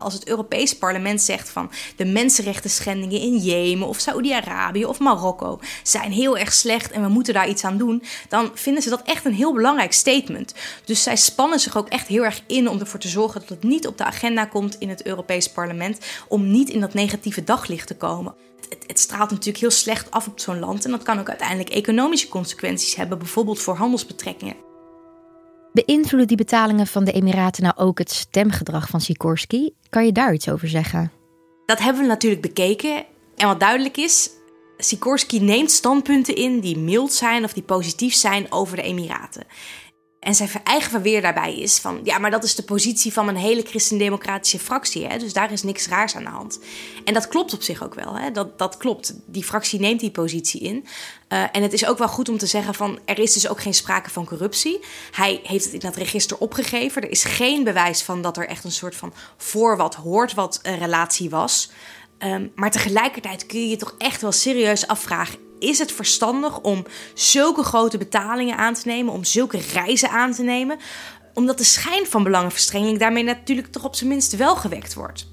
Als 0.00 0.14
het 0.14 0.28
Europees 0.28 0.78
Parlement 0.78 1.22
zegt 1.22 1.48
van 1.48 1.70
de 1.96 2.04
mensenrechten 2.04 2.70
schendingen 2.70 3.20
in 3.20 3.36
Jemen 3.36 3.88
of 3.88 3.98
Saoedi-Arabië 3.98 4.84
of 4.84 4.98
Marokko 4.98 5.60
zijn 5.82 6.12
heel 6.12 6.38
erg 6.38 6.52
slecht 6.52 6.90
en 6.90 7.02
we 7.02 7.08
moeten 7.08 7.34
daar 7.34 7.48
iets 7.48 7.64
aan 7.64 7.78
doen, 7.78 8.02
dan 8.28 8.50
vinden 8.54 8.82
ze 8.82 8.88
dat 8.88 9.02
echt 9.02 9.24
een 9.24 9.34
heel 9.34 9.52
belangrijk 9.52 9.92
statement. 9.92 10.54
Dus 10.84 11.02
zij 11.02 11.16
spannen 11.16 11.60
zich 11.60 11.76
ook 11.76 11.88
echt 11.88 12.06
heel 12.06 12.24
erg 12.24 12.42
in 12.46 12.68
om 12.68 12.80
ervoor 12.80 13.00
te 13.00 13.08
zorgen 13.08 13.40
dat 13.40 13.48
het 13.48 13.62
niet 13.62 13.86
op 13.86 13.98
de 13.98 14.04
agenda 14.04 14.44
komt 14.44 14.78
in 14.78 14.88
het 14.88 15.06
Europees 15.06 15.50
Parlement, 15.50 15.98
om 16.28 16.50
niet 16.50 16.68
in 16.68 16.80
dat 16.80 16.94
negatieve 16.94 17.44
daglicht 17.44 17.86
te 17.86 17.96
komen. 17.96 18.34
Het, 18.68 18.84
het, 18.86 19.00
straalt 19.00 19.30
natuurlijk 19.30 19.58
heel 19.58 19.70
slecht 19.70 20.10
af 20.10 20.26
op 20.26 20.40
zo'n 20.40 20.58
land 20.58 20.84
en 20.84 20.90
dat 20.90 21.02
kan 21.02 21.18
ook 21.18 21.28
uiteindelijk 21.28 21.70
economische 21.70 22.28
consequenties 22.28 22.94
hebben, 22.94 23.18
bijvoorbeeld 23.18 23.58
voor 23.58 23.76
handelsbetrekkingen. 23.76 24.69
Beïnvloeden 25.72 26.28
die 26.28 26.36
betalingen 26.36 26.86
van 26.86 27.04
de 27.04 27.12
Emiraten 27.12 27.62
nou 27.62 27.76
ook 27.76 27.98
het 27.98 28.10
stemgedrag 28.10 28.88
van 28.88 29.00
Sikorski? 29.00 29.74
Kan 29.88 30.04
je 30.04 30.12
daar 30.12 30.32
iets 30.32 30.48
over 30.48 30.68
zeggen? 30.68 31.12
Dat 31.66 31.78
hebben 31.78 32.02
we 32.02 32.08
natuurlijk 32.08 32.42
bekeken. 32.42 33.04
En 33.36 33.46
wat 33.46 33.60
duidelijk 33.60 33.96
is, 33.96 34.30
Sikorski 34.78 35.40
neemt 35.40 35.70
standpunten 35.70 36.34
in 36.34 36.60
die 36.60 36.78
mild 36.78 37.12
zijn 37.12 37.44
of 37.44 37.52
die 37.52 37.62
positief 37.62 38.14
zijn 38.14 38.52
over 38.52 38.76
de 38.76 38.82
Emiraten. 38.82 39.46
En 40.20 40.34
zijn 40.34 40.50
eigen 40.64 40.90
verweer 40.90 41.22
daarbij 41.22 41.58
is 41.58 41.78
van, 41.78 42.00
ja, 42.02 42.18
maar 42.18 42.30
dat 42.30 42.44
is 42.44 42.54
de 42.54 42.62
positie 42.62 43.12
van 43.12 43.28
een 43.28 43.36
hele 43.36 43.62
christendemocratische 43.62 44.58
fractie, 44.58 45.06
hè? 45.06 45.18
dus 45.18 45.32
daar 45.32 45.52
is 45.52 45.62
niks 45.62 45.88
raars 45.88 46.16
aan 46.16 46.24
de 46.24 46.30
hand. 46.30 46.58
En 47.04 47.14
dat 47.14 47.28
klopt 47.28 47.54
op 47.54 47.62
zich 47.62 47.82
ook 47.82 47.94
wel, 47.94 48.18
hè? 48.18 48.30
Dat, 48.30 48.58
dat 48.58 48.76
klopt. 48.76 49.14
Die 49.26 49.44
fractie 49.44 49.80
neemt 49.80 50.00
die 50.00 50.10
positie 50.10 50.60
in. 50.60 50.86
Uh, 51.28 51.42
en 51.52 51.62
het 51.62 51.72
is 51.72 51.86
ook 51.86 51.98
wel 51.98 52.08
goed 52.08 52.28
om 52.28 52.38
te 52.38 52.46
zeggen 52.46 52.74
van, 52.74 52.98
er 53.04 53.18
is 53.18 53.32
dus 53.32 53.48
ook 53.48 53.60
geen 53.60 53.74
sprake 53.74 54.10
van 54.10 54.26
corruptie. 54.26 54.80
Hij 55.10 55.40
heeft 55.42 55.64
het 55.64 55.72
in 55.72 55.80
dat 55.80 55.96
register 55.96 56.38
opgegeven. 56.38 57.02
Er 57.02 57.10
is 57.10 57.24
geen 57.24 57.64
bewijs 57.64 58.02
van 58.02 58.22
dat 58.22 58.36
er 58.36 58.48
echt 58.48 58.64
een 58.64 58.72
soort 58.72 58.94
van 58.94 59.12
voor 59.36 59.76
wat 59.76 59.94
hoort 59.94 60.34
wat 60.34 60.58
een 60.62 60.78
relatie 60.78 61.30
was. 61.30 61.70
Um, 62.18 62.52
maar 62.54 62.70
tegelijkertijd 62.70 63.46
kun 63.46 63.60
je 63.60 63.68
je 63.68 63.76
toch 63.76 63.94
echt 63.98 64.20
wel 64.20 64.32
serieus 64.32 64.86
afvragen: 64.86 65.38
is 65.60 65.78
het 65.78 65.92
verstandig 65.92 66.60
om 66.60 66.86
zulke 67.14 67.62
grote 67.62 67.98
betalingen 67.98 68.56
aan 68.56 68.74
te 68.74 68.88
nemen, 68.88 69.12
om 69.12 69.24
zulke 69.24 69.58
reizen 69.72 70.10
aan 70.10 70.32
te 70.32 70.42
nemen? 70.42 70.78
Omdat 71.34 71.58
de 71.58 71.64
schijn 71.64 72.06
van 72.06 72.22
belangenverstrengeling 72.22 72.98
daarmee 72.98 73.24
natuurlijk 73.24 73.72
toch 73.72 73.84
op 73.84 73.94
zijn 73.94 74.08
minst 74.08 74.36
wel 74.36 74.56
gewekt 74.56 74.94
wordt. 74.94 75.26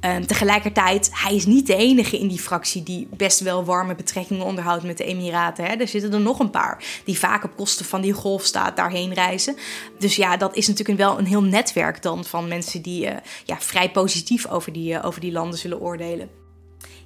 Um, 0.00 0.26
tegelijkertijd, 0.26 1.10
hij 1.12 1.34
is 1.34 1.46
niet 1.46 1.66
de 1.66 1.76
enige 1.76 2.18
in 2.18 2.28
die 2.28 2.38
fractie 2.38 2.82
die 2.82 3.08
best 3.16 3.40
wel 3.40 3.64
warme 3.64 3.94
betrekkingen 3.94 4.44
onderhoudt 4.44 4.82
met 4.82 4.98
de 4.98 5.04
Emiraten. 5.04 5.64
Hè. 5.64 5.74
Er 5.74 5.88
zitten 5.88 6.12
er 6.12 6.20
nog 6.20 6.38
een 6.38 6.50
paar 6.50 6.84
die 7.04 7.18
vaak 7.18 7.44
op 7.44 7.56
kosten 7.56 7.84
van 7.84 8.00
die 8.00 8.12
golfstaat 8.12 8.76
daarheen 8.76 9.12
reizen. 9.12 9.56
Dus 9.98 10.16
ja, 10.16 10.36
dat 10.36 10.56
is 10.56 10.68
natuurlijk 10.68 10.98
wel 10.98 11.18
een 11.18 11.26
heel 11.26 11.42
netwerk 11.42 12.02
dan 12.02 12.24
van 12.24 12.48
mensen 12.48 12.82
die 12.82 13.06
uh, 13.06 13.12
ja, 13.44 13.60
vrij 13.60 13.90
positief 13.90 14.46
over 14.46 14.72
die, 14.72 14.92
uh, 14.92 15.04
over 15.04 15.20
die 15.20 15.32
landen 15.32 15.58
zullen 15.58 15.80
oordelen. 15.80 16.43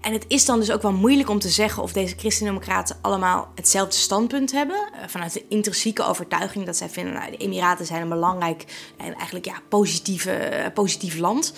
En 0.01 0.13
het 0.13 0.25
is 0.29 0.45
dan 0.45 0.59
dus 0.59 0.71
ook 0.71 0.83
wel 0.83 0.93
moeilijk 0.93 1.29
om 1.29 1.39
te 1.39 1.49
zeggen 1.49 1.83
of 1.83 1.93
deze 1.93 2.15
christendemocraten 2.17 2.97
allemaal 3.01 3.53
hetzelfde 3.55 3.97
standpunt 3.97 4.53
hebben. 4.53 4.77
Uh, 4.77 5.01
vanuit 5.07 5.33
de 5.33 5.45
intrinsieke 5.49 6.05
overtuiging 6.05 6.67
dat 6.67 6.77
zij 6.77 6.89
vinden, 6.89 7.13
nou, 7.13 7.31
de 7.31 7.37
Emiraten 7.37 7.87
zijn 7.87 8.03
een 8.03 8.09
belangrijk 8.09 8.65
en 8.97 9.15
eigenlijk 9.15 9.47
ja, 9.47 9.61
positieve, 9.69 10.51
uh, 10.53 10.67
positief 10.75 11.19
land. 11.19 11.53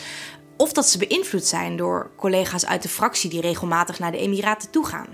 Of 0.56 0.72
dat 0.72 0.88
ze 0.88 0.98
beïnvloed 0.98 1.46
zijn 1.46 1.76
door 1.76 2.10
collega's 2.16 2.66
uit 2.66 2.82
de 2.82 2.88
fractie 2.88 3.30
die 3.30 3.40
regelmatig 3.40 3.98
naar 3.98 4.12
de 4.12 4.18
Emiraten 4.18 4.70
toe 4.70 4.86
gaan. 4.86 5.08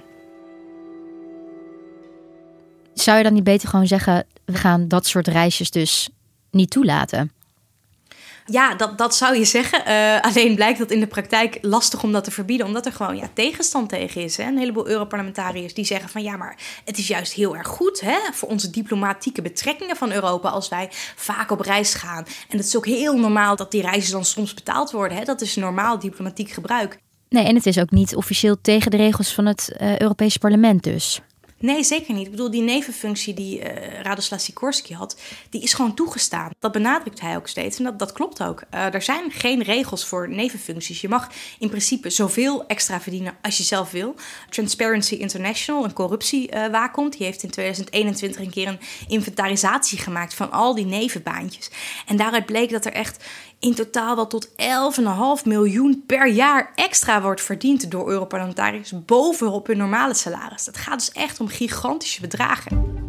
Zou 2.95 3.16
je 3.18 3.25
dan 3.25 3.33
niet 3.33 3.45
beter 3.45 3.68
gewoon 3.68 3.87
zeggen: 3.87 4.26
we 4.45 4.54
gaan 4.54 4.88
dat 4.88 5.06
soort 5.06 5.28
reisjes 5.28 5.71
dus 5.71 6.09
niet 6.50 6.71
toelaten? 6.71 7.35
Ja, 8.46 8.74
dat, 8.74 8.98
dat 8.98 9.16
zou 9.16 9.38
je 9.38 9.44
zeggen. 9.44 9.82
Uh, 9.88 10.20
alleen 10.20 10.54
blijkt 10.54 10.78
dat 10.78 10.90
in 10.90 11.00
de 11.00 11.06
praktijk 11.06 11.58
lastig 11.60 12.02
om 12.02 12.12
dat 12.12 12.24
te 12.24 12.30
verbieden, 12.30 12.66
omdat 12.66 12.86
er 12.86 12.92
gewoon 12.92 13.16
ja, 13.16 13.28
tegenstand 13.32 13.88
tegen 13.88 14.22
is. 14.22 14.36
Hè? 14.36 14.44
Een 14.44 14.58
heleboel 14.58 14.88
Europarlementariërs 14.88 15.74
die 15.74 15.84
zeggen 15.84 16.08
van 16.08 16.22
ja, 16.22 16.36
maar 16.36 16.56
het 16.84 16.98
is 16.98 17.06
juist 17.06 17.32
heel 17.32 17.56
erg 17.56 17.68
goed 17.68 18.00
hè, 18.00 18.16
voor 18.32 18.48
onze 18.48 18.70
diplomatieke 18.70 19.42
betrekkingen 19.42 19.96
van 19.96 20.12
Europa 20.12 20.48
als 20.48 20.68
wij 20.68 20.88
vaak 21.16 21.50
op 21.50 21.60
reis 21.60 21.94
gaan. 21.94 22.26
En 22.48 22.56
het 22.56 22.66
is 22.66 22.76
ook 22.76 22.86
heel 22.86 23.18
normaal 23.18 23.56
dat 23.56 23.70
die 23.70 23.82
reizen 23.82 24.12
dan 24.12 24.24
soms 24.24 24.54
betaald 24.54 24.90
worden. 24.90 25.16
Hè? 25.16 25.24
Dat 25.24 25.40
is 25.40 25.56
normaal 25.56 25.98
diplomatiek 25.98 26.50
gebruik. 26.50 26.98
Nee, 27.28 27.44
en 27.44 27.54
het 27.54 27.66
is 27.66 27.78
ook 27.78 27.90
niet 27.90 28.16
officieel 28.16 28.56
tegen 28.60 28.90
de 28.90 28.96
regels 28.96 29.34
van 29.34 29.46
het 29.46 29.76
uh, 29.80 29.98
Europese 29.98 30.38
parlement 30.38 30.82
dus. 30.82 31.20
Nee, 31.58 31.82
zeker 31.82 32.14
niet. 32.14 32.25
Ik 32.25 32.30
bedoel, 32.30 32.50
die 32.50 32.62
nevenfunctie 32.62 33.34
die 33.34 33.60
uh, 33.60 34.00
Radoslav 34.00 34.40
Sikorski 34.40 34.94
had, 34.94 35.20
die 35.50 35.62
is 35.62 35.75
gewoon 35.75 35.94
toegestaan. 35.94 36.50
Dat 36.58 36.72
benadrukt 36.72 37.20
hij 37.20 37.36
ook 37.36 37.48
steeds 37.48 37.78
en 37.78 37.84
dat, 37.84 37.98
dat 37.98 38.12
klopt 38.12 38.42
ook. 38.42 38.62
Uh, 38.75 38.94
er 38.94 39.02
zijn 39.02 39.30
geen 39.30 39.62
regels 39.62 40.04
voor 40.04 40.28
nevenfuncties. 40.28 41.00
Je 41.00 41.08
mag 41.08 41.30
in 41.58 41.68
principe 41.68 42.10
zoveel 42.10 42.66
extra 42.66 43.00
verdienen 43.00 43.36
als 43.42 43.56
je 43.56 43.62
zelf 43.62 43.90
wil. 43.90 44.14
Transparency 44.50 45.14
International, 45.14 45.84
een 45.84 45.92
corruptiewaakhond, 45.92 47.12
uh, 47.12 47.18
die 47.18 47.26
heeft 47.26 47.42
in 47.42 47.50
2021 47.50 48.40
een 48.40 48.50
keer 48.50 48.68
een 48.68 48.80
inventarisatie 49.08 49.98
gemaakt 49.98 50.34
van 50.34 50.50
al 50.50 50.75
die 50.75 50.86
nevenbaantjes. 50.86 51.70
En 52.06 52.16
daaruit 52.16 52.46
bleek 52.46 52.70
dat 52.70 52.84
er 52.84 52.92
echt 52.92 53.25
in 53.58 53.75
totaal 53.75 54.16
wel 54.16 54.26
tot 54.26 54.48
11,5 54.48 54.54
miljoen 55.44 56.04
per 56.06 56.28
jaar 56.28 56.72
extra 56.75 57.22
wordt 57.22 57.42
verdiend 57.42 57.90
door 57.90 58.10
Europarlementariërs 58.10 59.04
bovenop 59.04 59.66
hun 59.66 59.76
normale 59.76 60.14
salaris. 60.14 60.64
Dat 60.64 60.76
gaat 60.76 60.98
dus 60.98 61.12
echt 61.12 61.40
om 61.40 61.45
gigantische 61.48 62.20
bedragen. 62.20 63.04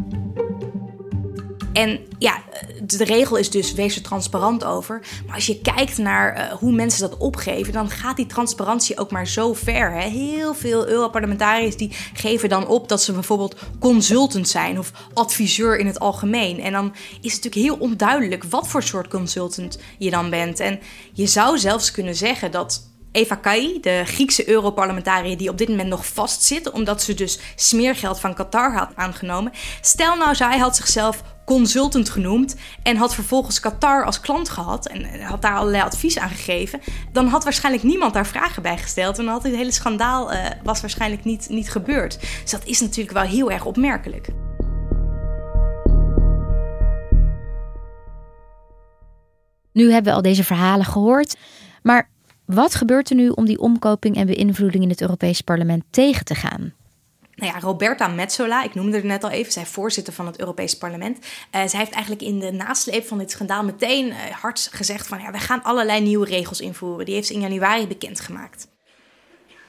En 1.77 1.99
ja, 2.19 2.43
de 2.83 3.03
regel 3.03 3.35
is 3.35 3.49
dus 3.49 3.73
wees 3.73 3.95
er 3.95 4.01
transparant 4.01 4.63
over. 4.63 5.01
Maar 5.25 5.35
als 5.35 5.45
je 5.45 5.61
kijkt 5.61 5.97
naar 5.97 6.37
uh, 6.37 6.57
hoe 6.57 6.71
mensen 6.71 7.09
dat 7.09 7.17
opgeven, 7.17 7.73
dan 7.73 7.89
gaat 7.89 8.15
die 8.15 8.25
transparantie 8.25 8.97
ook 8.97 9.11
maar 9.11 9.27
zo 9.27 9.53
ver. 9.53 9.91
Hè? 9.91 10.09
Heel 10.09 10.53
veel 10.53 10.87
Europarlementariërs 10.87 11.77
die 11.77 11.91
geven 12.13 12.49
dan 12.49 12.67
op 12.67 12.89
dat 12.89 13.01
ze 13.01 13.11
bijvoorbeeld 13.11 13.55
consultant 13.79 14.47
zijn 14.47 14.79
of 14.79 14.91
adviseur 15.13 15.77
in 15.77 15.87
het 15.87 15.99
algemeen. 15.99 16.59
En 16.59 16.71
dan 16.71 16.93
is 17.21 17.33
het 17.33 17.43
natuurlijk 17.43 17.55
heel 17.55 17.87
onduidelijk 17.89 18.43
wat 18.43 18.67
voor 18.67 18.83
soort 18.83 19.07
consultant 19.07 19.77
je 19.97 20.09
dan 20.09 20.29
bent. 20.29 20.59
En 20.59 20.79
je 21.13 21.27
zou 21.27 21.57
zelfs 21.57 21.91
kunnen 21.91 22.15
zeggen 22.15 22.51
dat 22.51 22.86
Eva 23.17 23.35
Kayi, 23.35 23.79
de 23.79 24.01
Griekse 24.05 24.49
Europarlementariër 24.49 25.37
die 25.37 25.49
op 25.49 25.57
dit 25.57 25.69
moment 25.69 25.89
nog 25.89 26.07
vastzit, 26.07 26.71
omdat 26.71 27.01
ze 27.01 27.13
dus 27.13 27.39
smeergeld 27.55 28.19
van 28.19 28.33
Qatar 28.33 28.73
had 28.73 28.89
aangenomen. 28.95 29.51
Stel 29.81 30.15
nou, 30.15 30.35
zij 30.35 30.57
had 30.57 30.75
zichzelf 30.75 31.23
consultant 31.45 32.09
genoemd 32.09 32.55
en 32.83 32.97
had 32.97 33.13
vervolgens 33.13 33.59
Qatar 33.59 34.05
als 34.05 34.19
klant 34.19 34.49
gehad 34.49 34.87
en 34.87 35.21
had 35.21 35.41
daar 35.41 35.55
allerlei 35.55 35.83
advies 35.83 36.19
aan 36.19 36.29
gegeven, 36.29 36.79
dan 37.11 37.27
had 37.27 37.43
waarschijnlijk 37.43 37.83
niemand 37.83 38.13
daar 38.13 38.27
vragen 38.27 38.61
bij 38.61 38.77
gesteld 38.77 39.17
en 39.17 39.23
dan 39.25 39.33
had 39.33 39.43
dit 39.43 39.55
hele 39.55 39.71
schandaal 39.71 40.33
uh, 40.33 40.45
was 40.63 40.81
waarschijnlijk 40.81 41.23
niet, 41.23 41.49
niet 41.49 41.71
gebeurd. 41.71 42.19
Dus 42.41 42.51
dat 42.51 42.65
is 42.65 42.81
natuurlijk 42.81 43.17
wel 43.17 43.25
heel 43.25 43.51
erg 43.51 43.65
opmerkelijk. 43.65 44.27
Nu 49.71 49.91
hebben 49.91 50.11
we 50.11 50.17
al 50.17 50.21
deze 50.21 50.43
verhalen 50.43 50.85
gehoord, 50.85 51.35
maar 51.81 52.15
wat 52.47 52.75
gebeurt 52.75 53.09
er 53.09 53.15
nu 53.15 53.29
om 53.29 53.45
die 53.45 53.59
omkoping 53.59 54.15
en 54.15 54.25
beïnvloeding 54.25 54.83
in 54.83 54.89
het 54.89 55.01
Europees 55.01 55.41
Parlement 55.41 55.83
tegen 55.89 56.25
te 56.25 56.35
gaan? 56.35 56.73
Nou 57.35 57.53
ja, 57.53 57.59
Roberta 57.59 58.07
Metsola, 58.07 58.63
ik 58.63 58.73
noemde 58.73 58.95
het 58.95 59.05
net 59.05 59.23
al 59.23 59.29
even, 59.29 59.51
zij 59.51 59.65
voorzitter 59.65 60.13
van 60.13 60.25
het 60.25 60.39
Europees 60.39 60.77
Parlement. 60.77 61.17
Uh, 61.17 61.25
zij 61.67 61.79
heeft 61.79 61.91
eigenlijk 61.91 62.21
in 62.21 62.39
de 62.39 62.51
nasleep 62.51 63.07
van 63.07 63.17
dit 63.17 63.31
schandaal 63.31 63.63
meteen 63.63 64.07
uh, 64.07 64.15
hard 64.15 64.69
gezegd 64.71 65.07
van 65.07 65.19
ja, 65.19 65.31
we 65.31 65.39
gaan 65.39 65.63
allerlei 65.63 66.01
nieuwe 66.01 66.25
regels 66.25 66.61
invoeren. 66.61 67.05
Die 67.05 67.13
heeft 67.13 67.27
ze 67.27 67.33
in 67.33 67.39
januari 67.39 67.87
bekendgemaakt. 67.87 68.67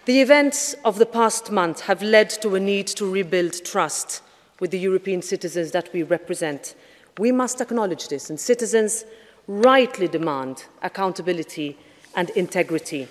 The 0.04 0.12
events 0.12 0.76
of 0.82 0.96
the 0.96 1.06
past 1.06 1.50
month 1.50 1.82
have 1.82 2.04
led 2.04 2.40
to 2.40 2.54
a 2.54 2.58
need 2.58 2.96
to 2.96 3.12
rebuild 3.12 3.64
trust 3.64 4.22
with 4.56 4.70
the 4.70 4.80
European 4.80 5.22
citizens 5.22 5.70
that 5.70 5.90
we 5.92 6.04
represent. 6.08 6.74
We 7.14 7.32
must 7.32 7.60
acknowledge 7.60 8.06
this 8.06 8.30
and 8.30 8.40
citizens 8.40 9.04
rightly 9.46 10.08
demand 10.08 10.68
accountability 10.80 11.76
and 12.18 12.30
integrity. 12.30 13.06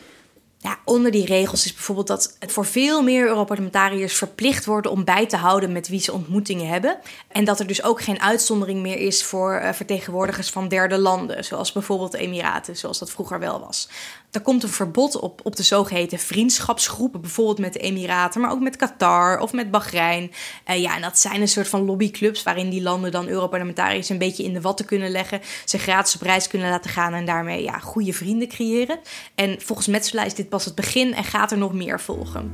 Ja, 0.60 0.80
onder 0.86 1.12
die 1.12 1.26
regels 1.26 1.66
is 1.66 1.74
bijvoorbeeld 1.74 2.08
dat 2.08 2.36
het 2.40 2.52
voor 2.52 2.66
veel 2.66 3.02
meer 3.02 3.28
Europarlementariërs 3.28 4.14
verplicht 4.14 4.66
wordt 4.66 4.88
om 4.88 5.04
bij 5.04 5.26
te 5.26 5.38
houden 5.38 5.72
met 5.72 5.88
wie 5.88 6.00
ze 6.00 6.14
ontmoetingen 6.14 6.68
hebben. 6.68 7.00
En 7.28 7.46
dat 7.46 7.60
er 7.60 7.68
dus 7.68 7.84
ook 7.84 8.02
geen 8.02 8.22
uitzondering 8.22 8.82
meer 8.82 8.98
is 8.98 9.24
voor 9.24 9.62
uh, 9.62 9.74
vertegenwoordigers 9.74 10.50
van 10.50 10.68
derde 10.68 10.98
landen, 10.98 11.44
zoals 11.44 11.72
bijvoorbeeld 11.72 12.12
de 12.12 12.18
Emiraten, 12.18 12.78
zoals 12.78 13.00
dat 13.00 13.12
vroeger 13.12 13.40
wel 13.40 13.60
was. 13.60 13.90
Er 14.32 14.42
komt 14.42 14.64
een 14.64 14.70
verbod 14.70 15.20
op, 15.20 15.42
op 15.44 15.56
de 15.56 15.64
zogeheten 15.64 16.20
vriendschapsgroepen, 16.20 17.22
bijvoorbeeld 17.22 17.60
met 17.60 17.74
de 17.74 17.80
Emiraten, 17.80 18.42
maar 18.42 18.52
ook 18.52 18.60
met 18.60 18.76
Qatar 18.76 19.40
of 19.40 19.54
met 19.54 19.72
Bahrein. 19.72 20.32
Uh, 20.70 20.82
ja, 20.82 20.96
en 20.96 21.02
dat 21.02 21.20
zijn 21.20 21.42
een 21.42 21.48
soort 21.48 21.68
van 21.68 21.86
lobbyclubs 21.86 22.44
waarin 22.44 22.70
die 22.70 22.82
landen 22.82 23.12
dan 23.12 23.28
Europarlementariërs 23.28 24.10
een 24.10 24.18
beetje 24.18 24.44
in 24.44 24.54
de 24.54 24.62
watten 24.62 24.86
kunnen 24.86 25.10
leggen, 25.10 25.42
ze 25.66 25.78
gratis 25.78 26.16
op 26.16 26.22
reis 26.22 26.48
kunnen 26.48 26.70
laten 26.70 26.90
gaan 26.90 27.14
en 27.14 27.26
daarmee 27.26 27.64
ja, 27.64 27.80
goede 27.80 28.14
vrienden 28.14 28.48
creëren. 28.48 29.00
En 29.36 29.62
volgens 29.62 29.88
Metsela 29.88 30.24
is 30.24 30.34
dit 30.34 30.50
pas 30.50 30.66
het 30.66 30.76
begin 30.76 31.14
en 31.14 31.24
gaat 31.24 31.52
er 31.52 31.58
nog 31.58 31.74
meer 31.74 32.00
volgen. 32.00 32.54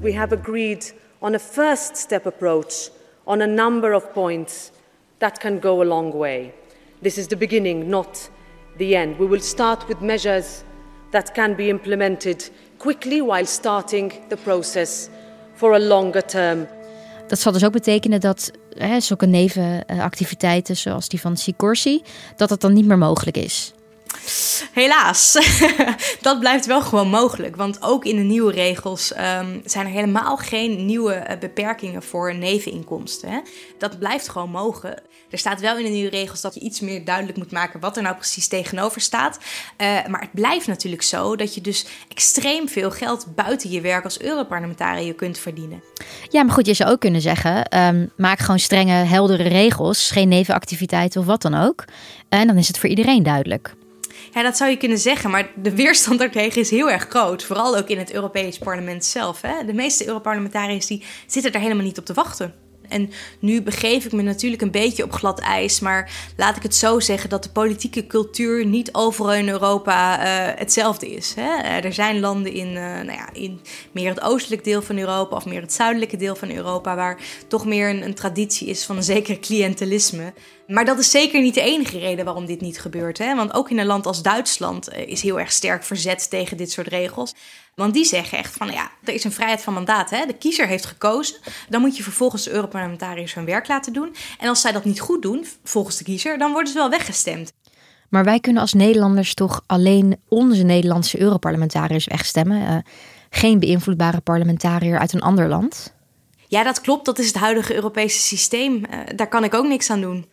We 0.00 0.16
have 0.16 0.38
agreed 0.38 0.94
on 1.18 1.34
a 1.34 1.38
first 1.38 1.96
step 1.96 2.26
approach 2.26 2.90
on 3.24 3.40
a 3.40 3.46
number 3.46 3.94
of 3.94 4.12
points 4.12 4.70
that 5.18 5.38
can 5.38 5.58
go 5.60 5.80
a 5.80 5.84
long 5.84 6.12
way. 6.12 6.52
This 7.02 7.18
is 7.18 7.26
the 7.26 7.36
beginning, 7.36 7.86
not 7.86 8.30
the 8.76 8.96
end. 8.96 9.16
We 9.16 9.28
will 9.28 9.40
start 9.40 9.86
with 9.86 10.00
measures 10.00 10.64
that 11.16 11.32
can 11.32 11.54
be 11.54 11.68
implemented 11.68 12.50
quickly 12.76 13.22
while 13.22 13.46
starting 13.46 14.12
the 14.28 14.36
process 14.36 15.08
for 15.54 15.72
a 15.72 15.78
longer 15.78 16.24
term. 16.24 16.66
Dat 17.26 17.38
zal 17.38 17.52
dus 17.52 17.64
ook 17.64 17.72
betekenen 17.72 18.20
dat 18.20 18.50
hè, 18.70 19.00
zulke 19.00 19.26
nevenactiviteiten 19.26 20.76
zoals 20.76 21.08
die 21.08 21.20
van 21.20 21.36
Sikorsi, 21.36 22.02
dat 22.36 22.50
het 22.50 22.60
dan 22.60 22.72
niet 22.72 22.86
meer 22.86 22.98
mogelijk 22.98 23.36
is. 23.36 23.72
Helaas, 24.72 25.38
dat 26.20 26.40
blijft 26.40 26.66
wel 26.66 26.82
gewoon 26.82 27.08
mogelijk. 27.08 27.56
Want 27.56 27.82
ook 27.82 28.04
in 28.04 28.16
de 28.16 28.22
nieuwe 28.22 28.52
regels 28.52 29.12
um, 29.12 29.60
zijn 29.64 29.86
er 29.86 29.92
helemaal 29.92 30.36
geen 30.36 30.86
nieuwe 30.86 31.26
uh, 31.30 31.38
beperkingen 31.38 32.02
voor 32.02 32.34
neveninkomsten. 32.34 33.30
Hè? 33.30 33.40
Dat 33.78 33.98
blijft 33.98 34.28
gewoon 34.28 34.50
mogen. 34.50 35.02
Er 35.30 35.38
staat 35.38 35.60
wel 35.60 35.78
in 35.78 35.84
de 35.84 35.90
nieuwe 35.90 36.10
regels 36.10 36.40
dat 36.40 36.54
je 36.54 36.60
iets 36.60 36.80
meer 36.80 37.04
duidelijk 37.04 37.38
moet 37.38 37.50
maken 37.50 37.80
wat 37.80 37.96
er 37.96 38.02
nou 38.02 38.16
precies 38.16 38.48
tegenover 38.48 39.00
staat. 39.00 39.38
Uh, 39.38 40.06
maar 40.06 40.20
het 40.20 40.32
blijft 40.32 40.66
natuurlijk 40.66 41.02
zo 41.02 41.36
dat 41.36 41.54
je 41.54 41.60
dus 41.60 41.86
extreem 42.08 42.68
veel 42.68 42.90
geld 42.90 43.26
buiten 43.34 43.70
je 43.70 43.80
werk 43.80 44.04
als 44.04 44.20
Europarlementariër 44.20 45.14
kunt 45.14 45.38
verdienen. 45.38 45.82
Ja, 46.30 46.42
maar 46.42 46.54
goed, 46.54 46.66
je 46.66 46.74
zou 46.74 46.90
ook 46.90 47.00
kunnen 47.00 47.20
zeggen: 47.20 47.78
um, 47.78 48.10
maak 48.16 48.38
gewoon 48.38 48.58
strenge, 48.58 48.92
heldere 48.92 49.48
regels, 49.48 50.10
geen 50.10 50.28
nevenactiviteiten 50.28 51.20
of 51.20 51.26
wat 51.26 51.42
dan 51.42 51.54
ook. 51.54 51.84
En 52.28 52.46
dan 52.46 52.56
is 52.56 52.68
het 52.68 52.78
voor 52.78 52.88
iedereen 52.88 53.22
duidelijk. 53.22 53.74
Ja, 54.36 54.42
dat 54.42 54.56
zou 54.56 54.70
je 54.70 54.76
kunnen 54.76 54.98
zeggen, 54.98 55.30
maar 55.30 55.50
de 55.54 55.74
weerstand 55.74 56.18
daartegen 56.18 56.60
is 56.60 56.70
heel 56.70 56.90
erg 56.90 57.06
groot. 57.08 57.44
Vooral 57.44 57.76
ook 57.76 57.88
in 57.88 57.98
het 57.98 58.12
Europees 58.12 58.58
Parlement 58.58 59.04
zelf. 59.04 59.40
Hè? 59.40 59.64
De 59.64 59.72
meeste 59.72 60.06
Europarlementariërs 60.06 60.86
die 60.86 61.04
zitten 61.26 61.52
daar 61.52 61.60
helemaal 61.60 61.84
niet 61.84 61.98
op 61.98 62.04
te 62.04 62.14
wachten. 62.14 62.54
En 62.88 63.10
nu 63.40 63.62
begeef 63.62 64.04
ik 64.04 64.12
me 64.12 64.22
natuurlijk 64.22 64.62
een 64.62 64.70
beetje 64.70 65.02
op 65.02 65.12
glad 65.12 65.40
ijs, 65.40 65.80
maar 65.80 66.10
laat 66.36 66.56
ik 66.56 66.62
het 66.62 66.74
zo 66.74 67.00
zeggen 67.00 67.30
dat 67.30 67.42
de 67.42 67.50
politieke 67.50 68.06
cultuur 68.06 68.66
niet 68.66 68.94
overal 68.94 69.34
in 69.34 69.48
Europa 69.48 70.18
uh, 70.18 70.58
hetzelfde 70.58 71.08
is. 71.10 71.34
Hè? 71.34 71.62
Uh, 71.62 71.84
er 71.84 71.92
zijn 71.92 72.20
landen 72.20 72.52
in, 72.52 72.68
uh, 72.68 72.82
nou 72.82 73.12
ja, 73.12 73.28
in 73.32 73.60
meer 73.92 74.08
het 74.08 74.22
oostelijk 74.22 74.64
deel 74.64 74.82
van 74.82 74.98
Europa 74.98 75.36
of 75.36 75.46
meer 75.46 75.60
het 75.60 75.72
zuidelijke 75.72 76.16
deel 76.16 76.36
van 76.36 76.50
Europa 76.50 76.94
waar 76.96 77.18
toch 77.48 77.66
meer 77.66 77.88
een, 77.88 78.02
een 78.02 78.14
traditie 78.14 78.68
is 78.68 78.84
van 78.84 78.96
een 78.96 79.02
zeker 79.02 79.38
cliëntelisme. 79.38 80.32
Maar 80.66 80.84
dat 80.84 80.98
is 80.98 81.10
zeker 81.10 81.42
niet 81.42 81.54
de 81.54 81.60
enige 81.60 81.98
reden 81.98 82.24
waarom 82.24 82.46
dit 82.46 82.60
niet 82.60 82.80
gebeurt. 82.80 83.18
Hè? 83.18 83.34
Want 83.34 83.54
ook 83.54 83.70
in 83.70 83.78
een 83.78 83.86
land 83.86 84.06
als 84.06 84.22
Duitsland 84.22 84.92
is 84.92 85.22
heel 85.22 85.40
erg 85.40 85.52
sterk 85.52 85.84
verzet 85.84 86.30
tegen 86.30 86.56
dit 86.56 86.72
soort 86.72 86.86
regels. 86.86 87.34
Want 87.74 87.94
die 87.94 88.04
zeggen 88.04 88.38
echt 88.38 88.54
van 88.56 88.70
ja, 88.70 88.90
er 89.04 89.14
is 89.14 89.24
een 89.24 89.32
vrijheid 89.32 89.62
van 89.62 89.74
mandaat. 89.74 90.10
Hè? 90.10 90.26
De 90.26 90.32
kiezer 90.32 90.66
heeft 90.66 90.86
gekozen. 90.86 91.36
Dan 91.68 91.80
moet 91.80 91.96
je 91.96 92.02
vervolgens 92.02 92.44
de 92.44 92.50
Europarlementariërs 92.50 93.34
hun 93.34 93.44
werk 93.44 93.68
laten 93.68 93.92
doen. 93.92 94.14
En 94.38 94.48
als 94.48 94.60
zij 94.60 94.72
dat 94.72 94.84
niet 94.84 95.00
goed 95.00 95.22
doen, 95.22 95.46
volgens 95.64 95.96
de 95.96 96.04
kiezer, 96.04 96.38
dan 96.38 96.52
worden 96.52 96.72
ze 96.72 96.78
wel 96.78 96.90
weggestemd. 96.90 97.52
Maar 98.08 98.24
wij 98.24 98.40
kunnen 98.40 98.62
als 98.62 98.72
Nederlanders 98.72 99.34
toch 99.34 99.62
alleen 99.66 100.20
onze 100.28 100.62
Nederlandse 100.62 101.20
Europarlementariërs 101.20 102.06
wegstemmen. 102.06 102.62
Uh, 102.62 102.76
geen 103.30 103.58
beïnvloedbare 103.58 104.20
parlementariër 104.20 104.98
uit 104.98 105.12
een 105.12 105.20
ander 105.20 105.48
land. 105.48 105.94
Ja, 106.48 106.62
dat 106.62 106.80
klopt. 106.80 107.04
Dat 107.04 107.18
is 107.18 107.26
het 107.26 107.36
huidige 107.36 107.74
Europese 107.74 108.20
systeem. 108.20 108.74
Uh, 108.74 108.98
daar 109.16 109.28
kan 109.28 109.44
ik 109.44 109.54
ook 109.54 109.66
niks 109.66 109.90
aan 109.90 110.00
doen. 110.00 110.26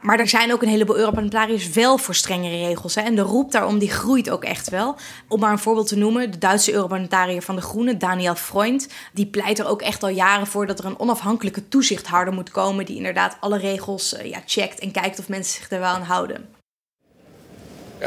Maar 0.00 0.18
er 0.18 0.28
zijn 0.28 0.52
ook 0.52 0.62
een 0.62 0.68
heleboel 0.68 0.96
Europarlementariërs 0.96 1.70
wel 1.70 1.98
voor 1.98 2.14
strengere 2.14 2.66
regels. 2.66 2.94
Hè? 2.94 3.00
En 3.00 3.14
de 3.14 3.22
roep 3.22 3.52
daarom 3.52 3.78
die 3.78 3.90
groeit 3.90 4.30
ook 4.30 4.44
echt 4.44 4.70
wel. 4.70 4.96
Om 5.28 5.40
maar 5.40 5.52
een 5.52 5.58
voorbeeld 5.58 5.88
te 5.88 5.96
noemen, 5.96 6.30
de 6.30 6.38
Duitse 6.38 6.72
Europarlementariër 6.72 7.42
van 7.42 7.54
de 7.54 7.60
Groenen, 7.60 7.98
Daniel 7.98 8.34
Freund, 8.34 8.88
die 9.12 9.26
pleit 9.26 9.58
er 9.58 9.66
ook 9.66 9.82
echt 9.82 10.02
al 10.02 10.08
jaren 10.08 10.46
voor 10.46 10.66
dat 10.66 10.78
er 10.78 10.84
een 10.84 10.98
onafhankelijke 10.98 11.68
toezichthouder 11.68 12.34
moet 12.34 12.50
komen 12.50 12.84
die 12.84 12.96
inderdaad 12.96 13.36
alle 13.40 13.58
regels 13.58 14.14
uh, 14.14 14.24
ja, 14.30 14.42
checkt 14.46 14.78
en 14.78 14.90
kijkt 14.90 15.18
of 15.18 15.28
mensen 15.28 15.54
zich 15.54 15.70
er 15.70 15.80
wel 15.80 15.88
aan 15.88 16.02
houden. 16.02 16.48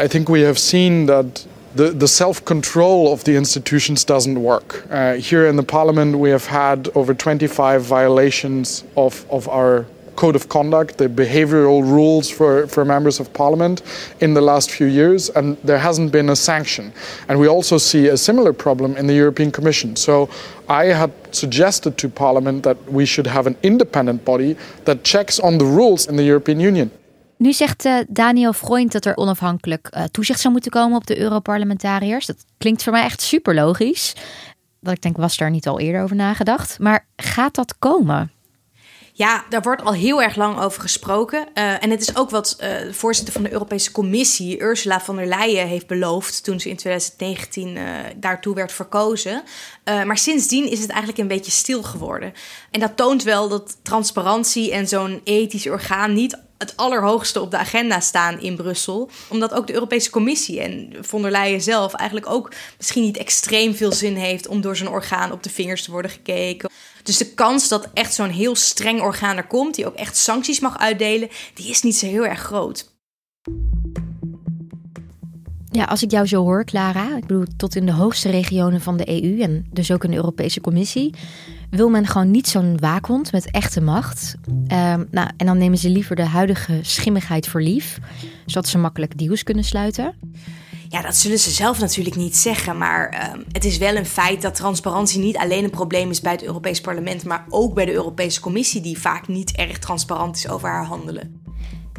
I 0.04 0.08
think 0.08 0.28
we 0.28 0.46
have 0.46 0.60
seen 0.60 1.06
that 1.06 1.48
the, 1.76 1.98
the 1.98 2.08
self 2.08 2.44
control 2.44 3.06
of 3.06 3.24
the 3.24 3.34
institutions 3.34 4.06
doesn't 4.06 4.38
work. 4.38 4.84
Uh, 4.92 4.96
here 5.30 5.48
in 5.48 5.56
the 5.56 5.64
parliament, 5.64 6.16
we 6.16 6.30
have 6.30 6.50
had 6.50 6.96
over 6.96 7.16
25 7.16 7.88
violations 7.88 8.84
of, 8.94 9.26
of 9.28 9.48
our 9.48 9.86
code 10.16 10.36
of 10.36 10.48
conduct, 10.48 10.98
the 10.98 11.10
behavioral 11.10 11.82
rules 11.82 12.30
for, 12.30 12.68
for 12.68 12.86
members 12.86 13.20
of 13.20 13.32
parliament 13.34 13.82
in 14.20 14.34
the 14.34 14.42
last 14.42 14.72
few 14.72 14.88
years, 14.88 15.30
and 15.30 15.58
there 15.64 15.80
hasn't 15.80 16.12
been 16.12 16.30
a 16.30 16.36
sanction. 16.36 16.92
And 17.28 17.40
we 17.40 17.48
also 17.48 17.78
see 17.78 18.10
a 18.12 18.18
similar 18.18 18.54
problem 18.54 18.96
in 18.96 19.08
the 19.08 19.16
European 19.16 19.52
Commission. 19.52 19.96
So 19.96 20.30
I 20.70 20.94
had 20.94 21.12
suggested 21.30 21.98
to 21.98 22.10
parliament 22.10 22.64
that 22.64 22.78
we 22.92 23.06
should 23.06 23.28
have 23.28 23.48
an 23.50 23.56
independent 23.60 24.24
body 24.24 24.56
that 24.84 24.98
checks 25.04 25.40
on 25.40 25.58
the 25.58 25.66
rules 25.66 26.08
in 26.08 26.16
the 26.16 26.26
European 26.26 26.60
Union. 26.60 26.92
Nu 27.38 27.54
zegt 27.54 27.86
uh, 27.86 27.98
Daniel 28.08 28.54
Freund 28.54 28.92
dat 28.92 29.06
er 29.06 29.16
onafhankelijk 29.16 29.90
uh, 29.92 30.04
toezicht 30.04 30.40
zou 30.40 30.54
moeten 30.54 30.72
komen 30.72 30.98
op 30.98 31.08
de 31.08 31.20
Europarlementariërs. 31.20 32.26
Dat 32.26 32.46
klinkt 32.58 32.84
voor 32.84 32.94
mij 32.94 33.04
echt 33.04 33.22
super 33.22 33.56
logisch. 33.56 34.16
Dat 34.80 34.94
ik 34.94 35.02
denk, 35.02 35.18
was 35.18 35.38
daar 35.38 35.50
niet 35.50 35.68
al 35.68 35.80
eerder 35.80 36.02
over 36.02 36.16
nagedacht. 36.16 36.80
Maar 36.80 37.06
gaat 37.16 37.56
dat 37.56 37.76
komen? 37.80 38.32
Ja, 39.16 39.46
daar 39.50 39.62
wordt 39.62 39.84
al 39.84 39.94
heel 39.94 40.22
erg 40.22 40.36
lang 40.36 40.60
over 40.60 40.82
gesproken. 40.82 41.48
Uh, 41.54 41.84
en 41.84 41.90
het 41.90 42.02
is 42.02 42.16
ook 42.16 42.30
wat 42.30 42.58
uh, 42.60 42.80
de 42.80 42.94
voorzitter 42.94 43.34
van 43.34 43.44
de 43.44 43.52
Europese 43.52 43.92
Commissie, 43.92 44.62
Ursula 44.62 45.02
von 45.02 45.16
der 45.16 45.28
Leyen, 45.28 45.68
heeft 45.68 45.88
beloofd 45.88 46.44
toen 46.44 46.60
ze 46.60 46.70
in 46.70 46.76
2019 46.76 47.76
uh, 47.76 47.84
daartoe 48.16 48.56
werd 48.56 48.72
verkozen. 48.72 49.44
maar 49.84 50.18
sindsdien 50.18 50.72
is 50.72 50.80
het 50.80 50.90
eigenlijk 50.90 51.20
een 51.20 51.28
beetje 51.28 51.52
stil 51.52 51.84
geworden. 51.84 52.34
En 52.72 52.80
dat 52.80 52.98
toont 52.98 53.24
wel 53.24 53.50
dat 53.50 53.78
transparantie 53.84 54.72
en 54.72 54.88
zo'n 54.88 55.22
ethisch 55.24 55.70
orgaan 55.70 56.14
niet 56.14 56.38
het 56.64 56.78
allerhoogste 56.78 57.42
op 57.42 57.52
de 57.52 57.58
agenda 57.58 58.00
staan 58.00 58.40
in 58.40 58.56
Brussel. 58.56 59.10
Omdat 59.28 59.54
ook 59.54 59.68
de 59.68 59.74
Europese 59.74 60.10
Commissie 60.10 60.62
en 60.62 60.94
von 61.02 61.22
der 61.22 61.32
Leyen 61.32 61.62
zelf 61.62 61.94
eigenlijk 61.94 62.30
ook 62.30 62.52
misschien 62.78 63.04
niet 63.04 63.18
extreem 63.18 63.76
veel 63.76 63.92
zin 63.92 64.16
heeft 64.16 64.48
om 64.48 64.62
door 64.62 64.76
zo'n 64.76 64.88
orgaan 64.88 65.32
op 65.32 65.44
de 65.44 65.50
vingers 65.50 65.84
te 65.84 65.92
worden 65.92 66.12
gekeken. 66.12 66.70
Dus 67.04 67.18
de 67.18 67.34
kans 67.34 67.68
dat 67.68 67.90
echt 67.94 68.14
zo'n 68.14 68.30
heel 68.30 68.56
streng 68.56 69.02
orgaan 69.02 69.38
er 69.38 69.48
komt, 69.48 69.76
die 69.76 69.88
ook 69.88 69.96
echt 69.96 70.18
sancties 70.18 70.60
mag 70.60 70.78
uitdelen, 70.78 71.30
die 71.54 71.70
is 71.70 71.82
niet 71.82 71.96
zo 71.96 72.06
heel 72.06 72.26
erg 72.26 72.40
groot. 72.40 72.92
Ja, 75.72 75.84
als 75.84 76.04
ik 76.04 76.12
jou 76.12 76.28
zo 76.28 76.42
hoor, 76.44 76.66
Clara, 76.66 77.18
ik 77.18 77.26
bedoel 77.26 77.46
tot 77.58 77.76
in 77.76 77.86
de 77.86 77.92
hoogste 77.92 78.30
regionen 78.30 78.82
van 78.82 78.98
de 78.98 79.24
EU 79.24 79.42
en 79.42 79.66
dus 79.72 79.92
ook 79.92 80.04
in 80.04 80.10
de 80.10 80.16
Europese 80.16 80.62
Commissie, 80.62 81.14
wil 81.76 81.90
men 81.90 82.08
gewoon 82.08 82.32
niet 82.32 82.48
zo'n 82.48 82.80
waakhond 82.80 83.32
met 83.32 83.52
echte 83.52 83.82
macht. 83.82 84.36
Ehm, 84.68 85.04
nou, 85.12 85.30
en 85.38 85.46
dan 85.46 85.58
nemen 85.58 85.78
ze 85.78 85.90
liever 85.90 86.16
de 86.16 86.26
huidige 86.26 86.80
schimmigheid 86.82 87.48
voor 87.48 87.62
lief, 87.62 88.00
zodat 88.46 88.68
ze 88.68 88.78
makkelijk 88.78 89.18
deals 89.18 89.44
kunnen 89.44 89.64
sluiten. 89.64 90.14
Ja, 90.90 91.02
dat 91.02 91.16
zullen 91.16 91.40
ze 91.40 91.52
zelf 91.52 91.80
natuurlijk 91.80 92.16
niet 92.16 92.36
zeggen. 92.36 92.78
Maar 92.78 93.14
uh, 93.14 93.42
het 93.52 93.66
is 93.66 93.78
wel 93.78 93.96
een 93.96 94.06
feit 94.06 94.42
dat 94.42 94.56
transparantie 94.56 95.20
niet 95.20 95.38
alleen 95.38 95.64
een 95.64 95.70
probleem 95.70 96.10
is 96.10 96.22
bij 96.22 96.32
het 96.32 96.44
Europees 96.44 96.82
Parlement, 96.82 97.26
maar 97.26 97.46
ook 97.50 97.74
bij 97.74 97.86
de 97.86 97.94
Europese 97.94 98.40
Commissie, 98.40 98.82
die 98.82 99.00
vaak 99.00 99.28
niet 99.28 99.52
erg 99.56 99.80
transparant 99.80 100.36
is 100.36 100.48
over 100.48 100.70
haar 100.70 100.86
handelen. 100.86 101.42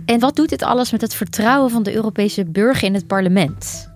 En 0.04 0.20
wat 0.20 0.36
doet 0.36 0.48
dit 0.48 0.62
alles 0.62 0.92
met 0.92 1.00
het 1.00 1.14
vertrouwen 1.14 1.70
van 1.70 1.82
de 1.82 1.94
Europese 1.94 2.44
burger 2.44 2.84
in 2.84 2.94
het 2.94 3.06
parlement? 3.06 3.92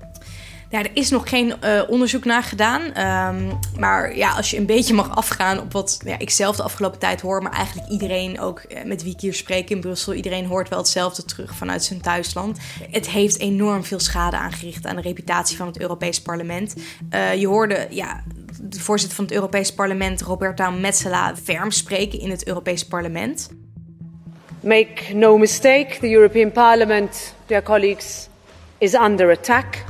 Ja, 0.71 0.79
er 0.79 0.91
is 0.93 1.11
nog 1.11 1.29
geen 1.29 1.55
uh, 1.65 1.83
onderzoek 1.89 2.25
naar 2.25 2.43
gedaan. 2.43 2.83
Um, 2.83 3.59
maar 3.79 4.17
ja, 4.17 4.31
als 4.31 4.51
je 4.51 4.57
een 4.57 4.67
beetje 4.67 4.95
mag 4.95 5.17
afgaan 5.17 5.61
op 5.61 5.73
wat 5.73 6.01
ja, 6.05 6.19
ik 6.19 6.31
zelf 6.31 6.57
de 6.57 6.63
afgelopen 6.63 6.99
tijd 6.99 7.21
hoor, 7.21 7.43
maar 7.43 7.53
eigenlijk 7.53 7.89
iedereen, 7.89 8.41
ook 8.41 8.59
eh, 8.59 8.85
met 8.85 9.03
wie 9.03 9.13
ik 9.13 9.21
hier 9.21 9.35
spreek 9.35 9.71
in 9.71 9.81
Brussel, 9.81 10.15
iedereen 10.15 10.47
hoort 10.47 10.69
wel 10.69 10.79
hetzelfde 10.79 11.25
terug 11.25 11.55
vanuit 11.55 11.85
zijn 11.85 12.01
thuisland. 12.01 12.59
Het 12.91 13.09
heeft 13.09 13.39
enorm 13.39 13.85
veel 13.85 13.99
schade 13.99 14.37
aangericht 14.37 14.87
aan 14.87 14.97
de 14.97 15.03
reputatie 15.03 15.57
van 15.57 15.67
het 15.67 15.81
Europees 15.81 16.23
Parlement. 16.23 16.75
Uh, 17.15 17.35
je 17.35 17.47
hoorde 17.47 17.87
ja, 17.91 18.23
de 18.61 18.81
voorzitter 18.81 19.17
van 19.17 19.25
het 19.25 19.35
Europees 19.35 19.75
Parlement, 19.75 20.21
Roberta 20.21 20.71
Metsola, 20.71 21.37
ferm 21.37 21.71
spreken 21.71 22.21
in 22.21 22.31
het 22.31 22.47
Europees 22.47 22.87
Parlement. 22.87 23.51
Make 24.61 25.15
no 25.15 25.39
mistake, 25.39 25.97
the 26.01 26.11
European 26.11 26.53
Parliament, 26.53 27.35
dear 27.47 27.63
colleagues, 27.63 28.29
is 28.79 28.95
under 28.95 29.31
attack. 29.31 29.88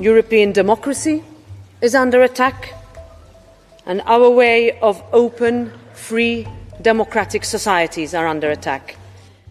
European 0.00 0.52
democracy 0.52 1.22
is 1.78 1.94
under 1.94 2.22
attack, 2.22 2.74
and 3.84 4.02
our 4.04 4.34
way 4.34 4.76
of 4.80 5.02
open, 5.12 5.70
free, 5.92 6.46
democratic 6.80 7.44
societies 7.44 8.14
are 8.14 8.28
under 8.28 8.50
attack. 8.50 8.94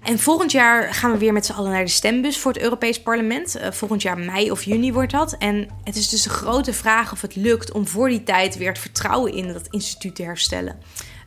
En 0.01 0.19
volgend 0.19 0.51
jaar 0.51 0.93
gaan 0.93 1.12
we 1.12 1.17
weer 1.17 1.34
met 1.34 1.45
z'n 1.45 1.51
allen 1.51 1.71
naar 1.71 1.84
de 1.84 1.89
stembus 1.89 2.39
voor 2.39 2.51
het 2.51 2.62
Europees 2.62 3.01
Parlement. 3.01 3.58
Uh, 3.58 3.71
volgend 3.71 4.01
jaar 4.01 4.17
mei 4.17 4.51
of 4.51 4.63
juni 4.63 4.93
wordt 4.93 5.12
dat. 5.12 5.36
En 5.39 5.69
het 5.84 5.95
is 5.95 6.10
dus 6.10 6.21
de 6.21 6.29
grote 6.29 6.73
vraag 6.73 7.12
of 7.12 7.21
het 7.21 7.36
lukt 7.36 7.71
om 7.71 7.88
voor 7.88 8.10
die 8.10 8.23
tijd 8.23 8.58
weer 8.58 8.69
het 8.69 8.79
vertrouwen 8.79 9.34
in 9.34 9.53
dat 9.53 9.67
instituut 9.69 10.15
te 10.15 10.23
herstellen 10.23 10.79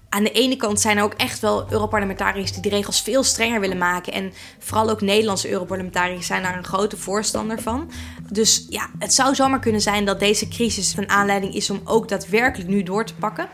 aan 0.08 0.24
de 0.24 0.30
ene 0.30 0.56
kant 0.56 0.80
zijn 0.80 0.96
er 0.96 1.02
ook 1.02 1.14
echt 1.14 1.40
wel 1.40 1.66
Europarlementariërs 1.70 2.52
die 2.52 2.62
de 2.62 2.68
regels 2.68 3.00
veel 3.00 3.22
strenger 3.22 3.60
willen 3.60 3.78
maken. 3.78 4.12
En 4.12 4.32
vooral 4.58 4.90
ook 4.90 5.00
Nederlandse 5.00 5.50
Europarlementariërs 5.50 6.26
zijn 6.26 6.42
daar 6.42 6.56
een 6.56 6.64
grote 6.64 6.96
voorstander 6.96 7.62
van. 7.62 7.90
Dus 8.30 8.66
ja, 8.68 8.88
het 8.98 9.14
zou 9.14 9.34
zomaar 9.34 9.60
kunnen 9.60 9.80
zijn 9.80 10.04
dat 10.04 10.20
deze 10.20 10.48
crisis 10.48 10.96
een 10.96 11.10
aanleiding 11.10 11.54
is 11.54 11.70
om 11.70 11.80
ook 11.84 12.08
daadwerkelijk 12.08 12.68
nu 12.68 12.82
door 12.82 13.04
te 13.04 13.14
pakken. 13.14 13.48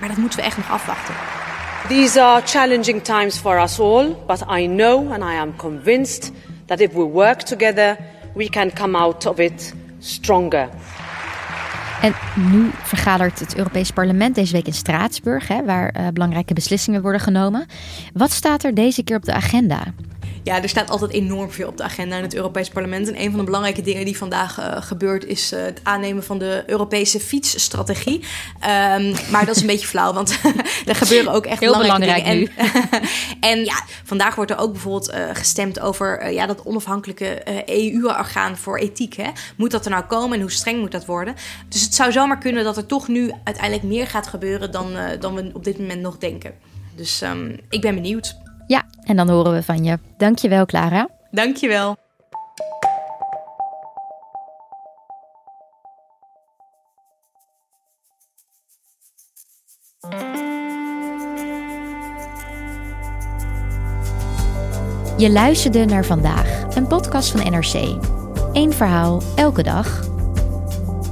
Maar 0.00 0.08
dat 0.08 0.18
moeten 0.18 0.38
we 0.38 0.44
echt 0.44 0.56
nog 0.56 0.70
afwachten. 0.70 1.14
These 1.88 2.22
are 2.22 2.42
challenging 2.46 3.04
times 3.04 3.36
for 3.36 3.62
us 3.62 3.80
all, 3.80 4.16
but 4.26 4.40
I 4.50 4.66
know 4.66 5.12
and 5.12 5.22
I 5.22 5.36
am 5.36 5.56
convinced 5.56 6.32
that 6.66 6.80
if 6.80 6.92
we 6.92 7.02
work 7.02 7.40
together, 7.40 7.96
we 8.34 8.48
can 8.48 8.72
come 8.72 8.98
out 8.98 9.26
of 9.26 9.38
it 9.38 9.74
stronger. 9.98 10.68
En 12.02 12.14
nu 12.50 12.70
vergadert 12.82 13.40
het 13.40 13.56
Europees 13.56 13.90
Parlement 13.90 14.34
deze 14.34 14.52
week 14.52 14.66
in 14.66 14.72
Straatsburg, 14.72 15.48
hè, 15.48 15.64
waar 15.64 15.94
uh, 15.96 16.08
belangrijke 16.12 16.54
beslissingen 16.54 17.02
worden 17.02 17.20
genomen. 17.20 17.66
Wat 18.12 18.30
staat 18.30 18.64
er 18.64 18.74
deze 18.74 19.02
keer 19.02 19.16
op 19.16 19.24
de 19.24 19.32
agenda? 19.32 19.82
Ja, 20.46 20.62
er 20.62 20.68
staat 20.68 20.90
altijd 20.90 21.12
enorm 21.12 21.50
veel 21.50 21.68
op 21.68 21.76
de 21.76 21.82
agenda 21.82 22.16
in 22.16 22.22
het 22.22 22.34
Europees 22.34 22.68
Parlement. 22.68 23.08
En 23.08 23.20
een 23.20 23.30
van 23.30 23.38
de 23.38 23.44
belangrijke 23.44 23.82
dingen 23.82 24.04
die 24.04 24.16
vandaag 24.16 24.58
uh, 24.58 24.82
gebeurt 24.82 25.24
is 25.24 25.52
uh, 25.52 25.62
het 25.62 25.80
aannemen 25.82 26.24
van 26.24 26.38
de 26.38 26.62
Europese 26.66 27.20
fietsstrategie. 27.20 28.14
Um, 28.14 29.14
maar 29.30 29.46
dat 29.46 29.56
is 29.56 29.60
een 29.60 29.66
beetje 29.74 29.86
flauw, 29.86 30.12
want 30.12 30.38
er 30.86 30.94
gebeuren 30.94 31.32
ook 31.32 31.46
echt 31.46 31.60
Heel 31.60 31.72
belangrijke 31.72 32.22
belangrijk 32.22 32.54
dingen. 32.56 33.00
En, 33.40 33.48
en, 33.50 33.64
ja, 33.64 33.84
vandaag 34.04 34.34
wordt 34.34 34.50
er 34.50 34.58
ook 34.58 34.72
bijvoorbeeld 34.72 35.10
uh, 35.10 35.16
gestemd 35.32 35.80
over 35.80 36.32
ja, 36.32 36.46
dat 36.46 36.64
onafhankelijke 36.64 37.42
EU-orgaan 37.66 38.56
voor 38.56 38.78
ethiek. 38.78 39.14
Hè? 39.14 39.30
Moet 39.56 39.70
dat 39.70 39.84
er 39.84 39.90
nou 39.90 40.04
komen 40.04 40.36
en 40.36 40.40
hoe 40.40 40.50
streng 40.50 40.80
moet 40.80 40.92
dat 40.92 41.06
worden? 41.06 41.34
Dus 41.68 41.82
het 41.82 41.94
zou 41.94 42.12
zomaar 42.12 42.38
kunnen 42.38 42.64
dat 42.64 42.76
er 42.76 42.86
toch 42.86 43.08
nu 43.08 43.32
uiteindelijk 43.44 43.86
meer 43.86 44.06
gaat 44.06 44.26
gebeuren 44.26 44.70
dan, 44.70 44.96
dan 45.20 45.34
we 45.34 45.50
op 45.52 45.64
dit 45.64 45.78
moment 45.78 46.00
nog 46.00 46.18
denken. 46.18 46.54
Dus 46.94 47.22
um, 47.22 47.56
ik 47.68 47.80
ben 47.80 47.94
benieuwd. 47.94 48.45
Ja, 48.66 48.84
en 49.02 49.16
dan 49.16 49.28
horen 49.28 49.52
we 49.52 49.62
van 49.62 49.84
je. 49.84 49.98
Dankjewel, 50.16 50.66
Clara. 50.66 51.08
Dankjewel. 51.30 51.96
Je 65.16 65.30
luisterde 65.30 65.84
naar 65.84 66.04
vandaag, 66.04 66.74
een 66.74 66.86
podcast 66.86 67.30
van 67.30 67.52
NRC. 67.52 67.74
Eén 68.52 68.72
verhaal, 68.72 69.22
elke 69.36 69.62
dag. 69.62 70.04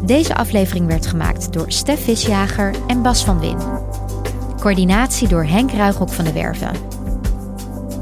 Deze 0.06 0.34
aflevering 0.34 0.86
werd 0.86 1.06
gemaakt 1.06 1.52
door 1.52 1.72
Stef 1.72 2.04
Visjager 2.04 2.74
en 2.86 3.02
Bas 3.02 3.24
van 3.24 3.40
Win. 3.40 3.58
Coördinatie 4.60 5.28
door 5.28 5.44
Henk 5.44 5.70
Ruigrok 5.70 6.08
van 6.08 6.24
de 6.24 6.32
Werven. 6.32 6.93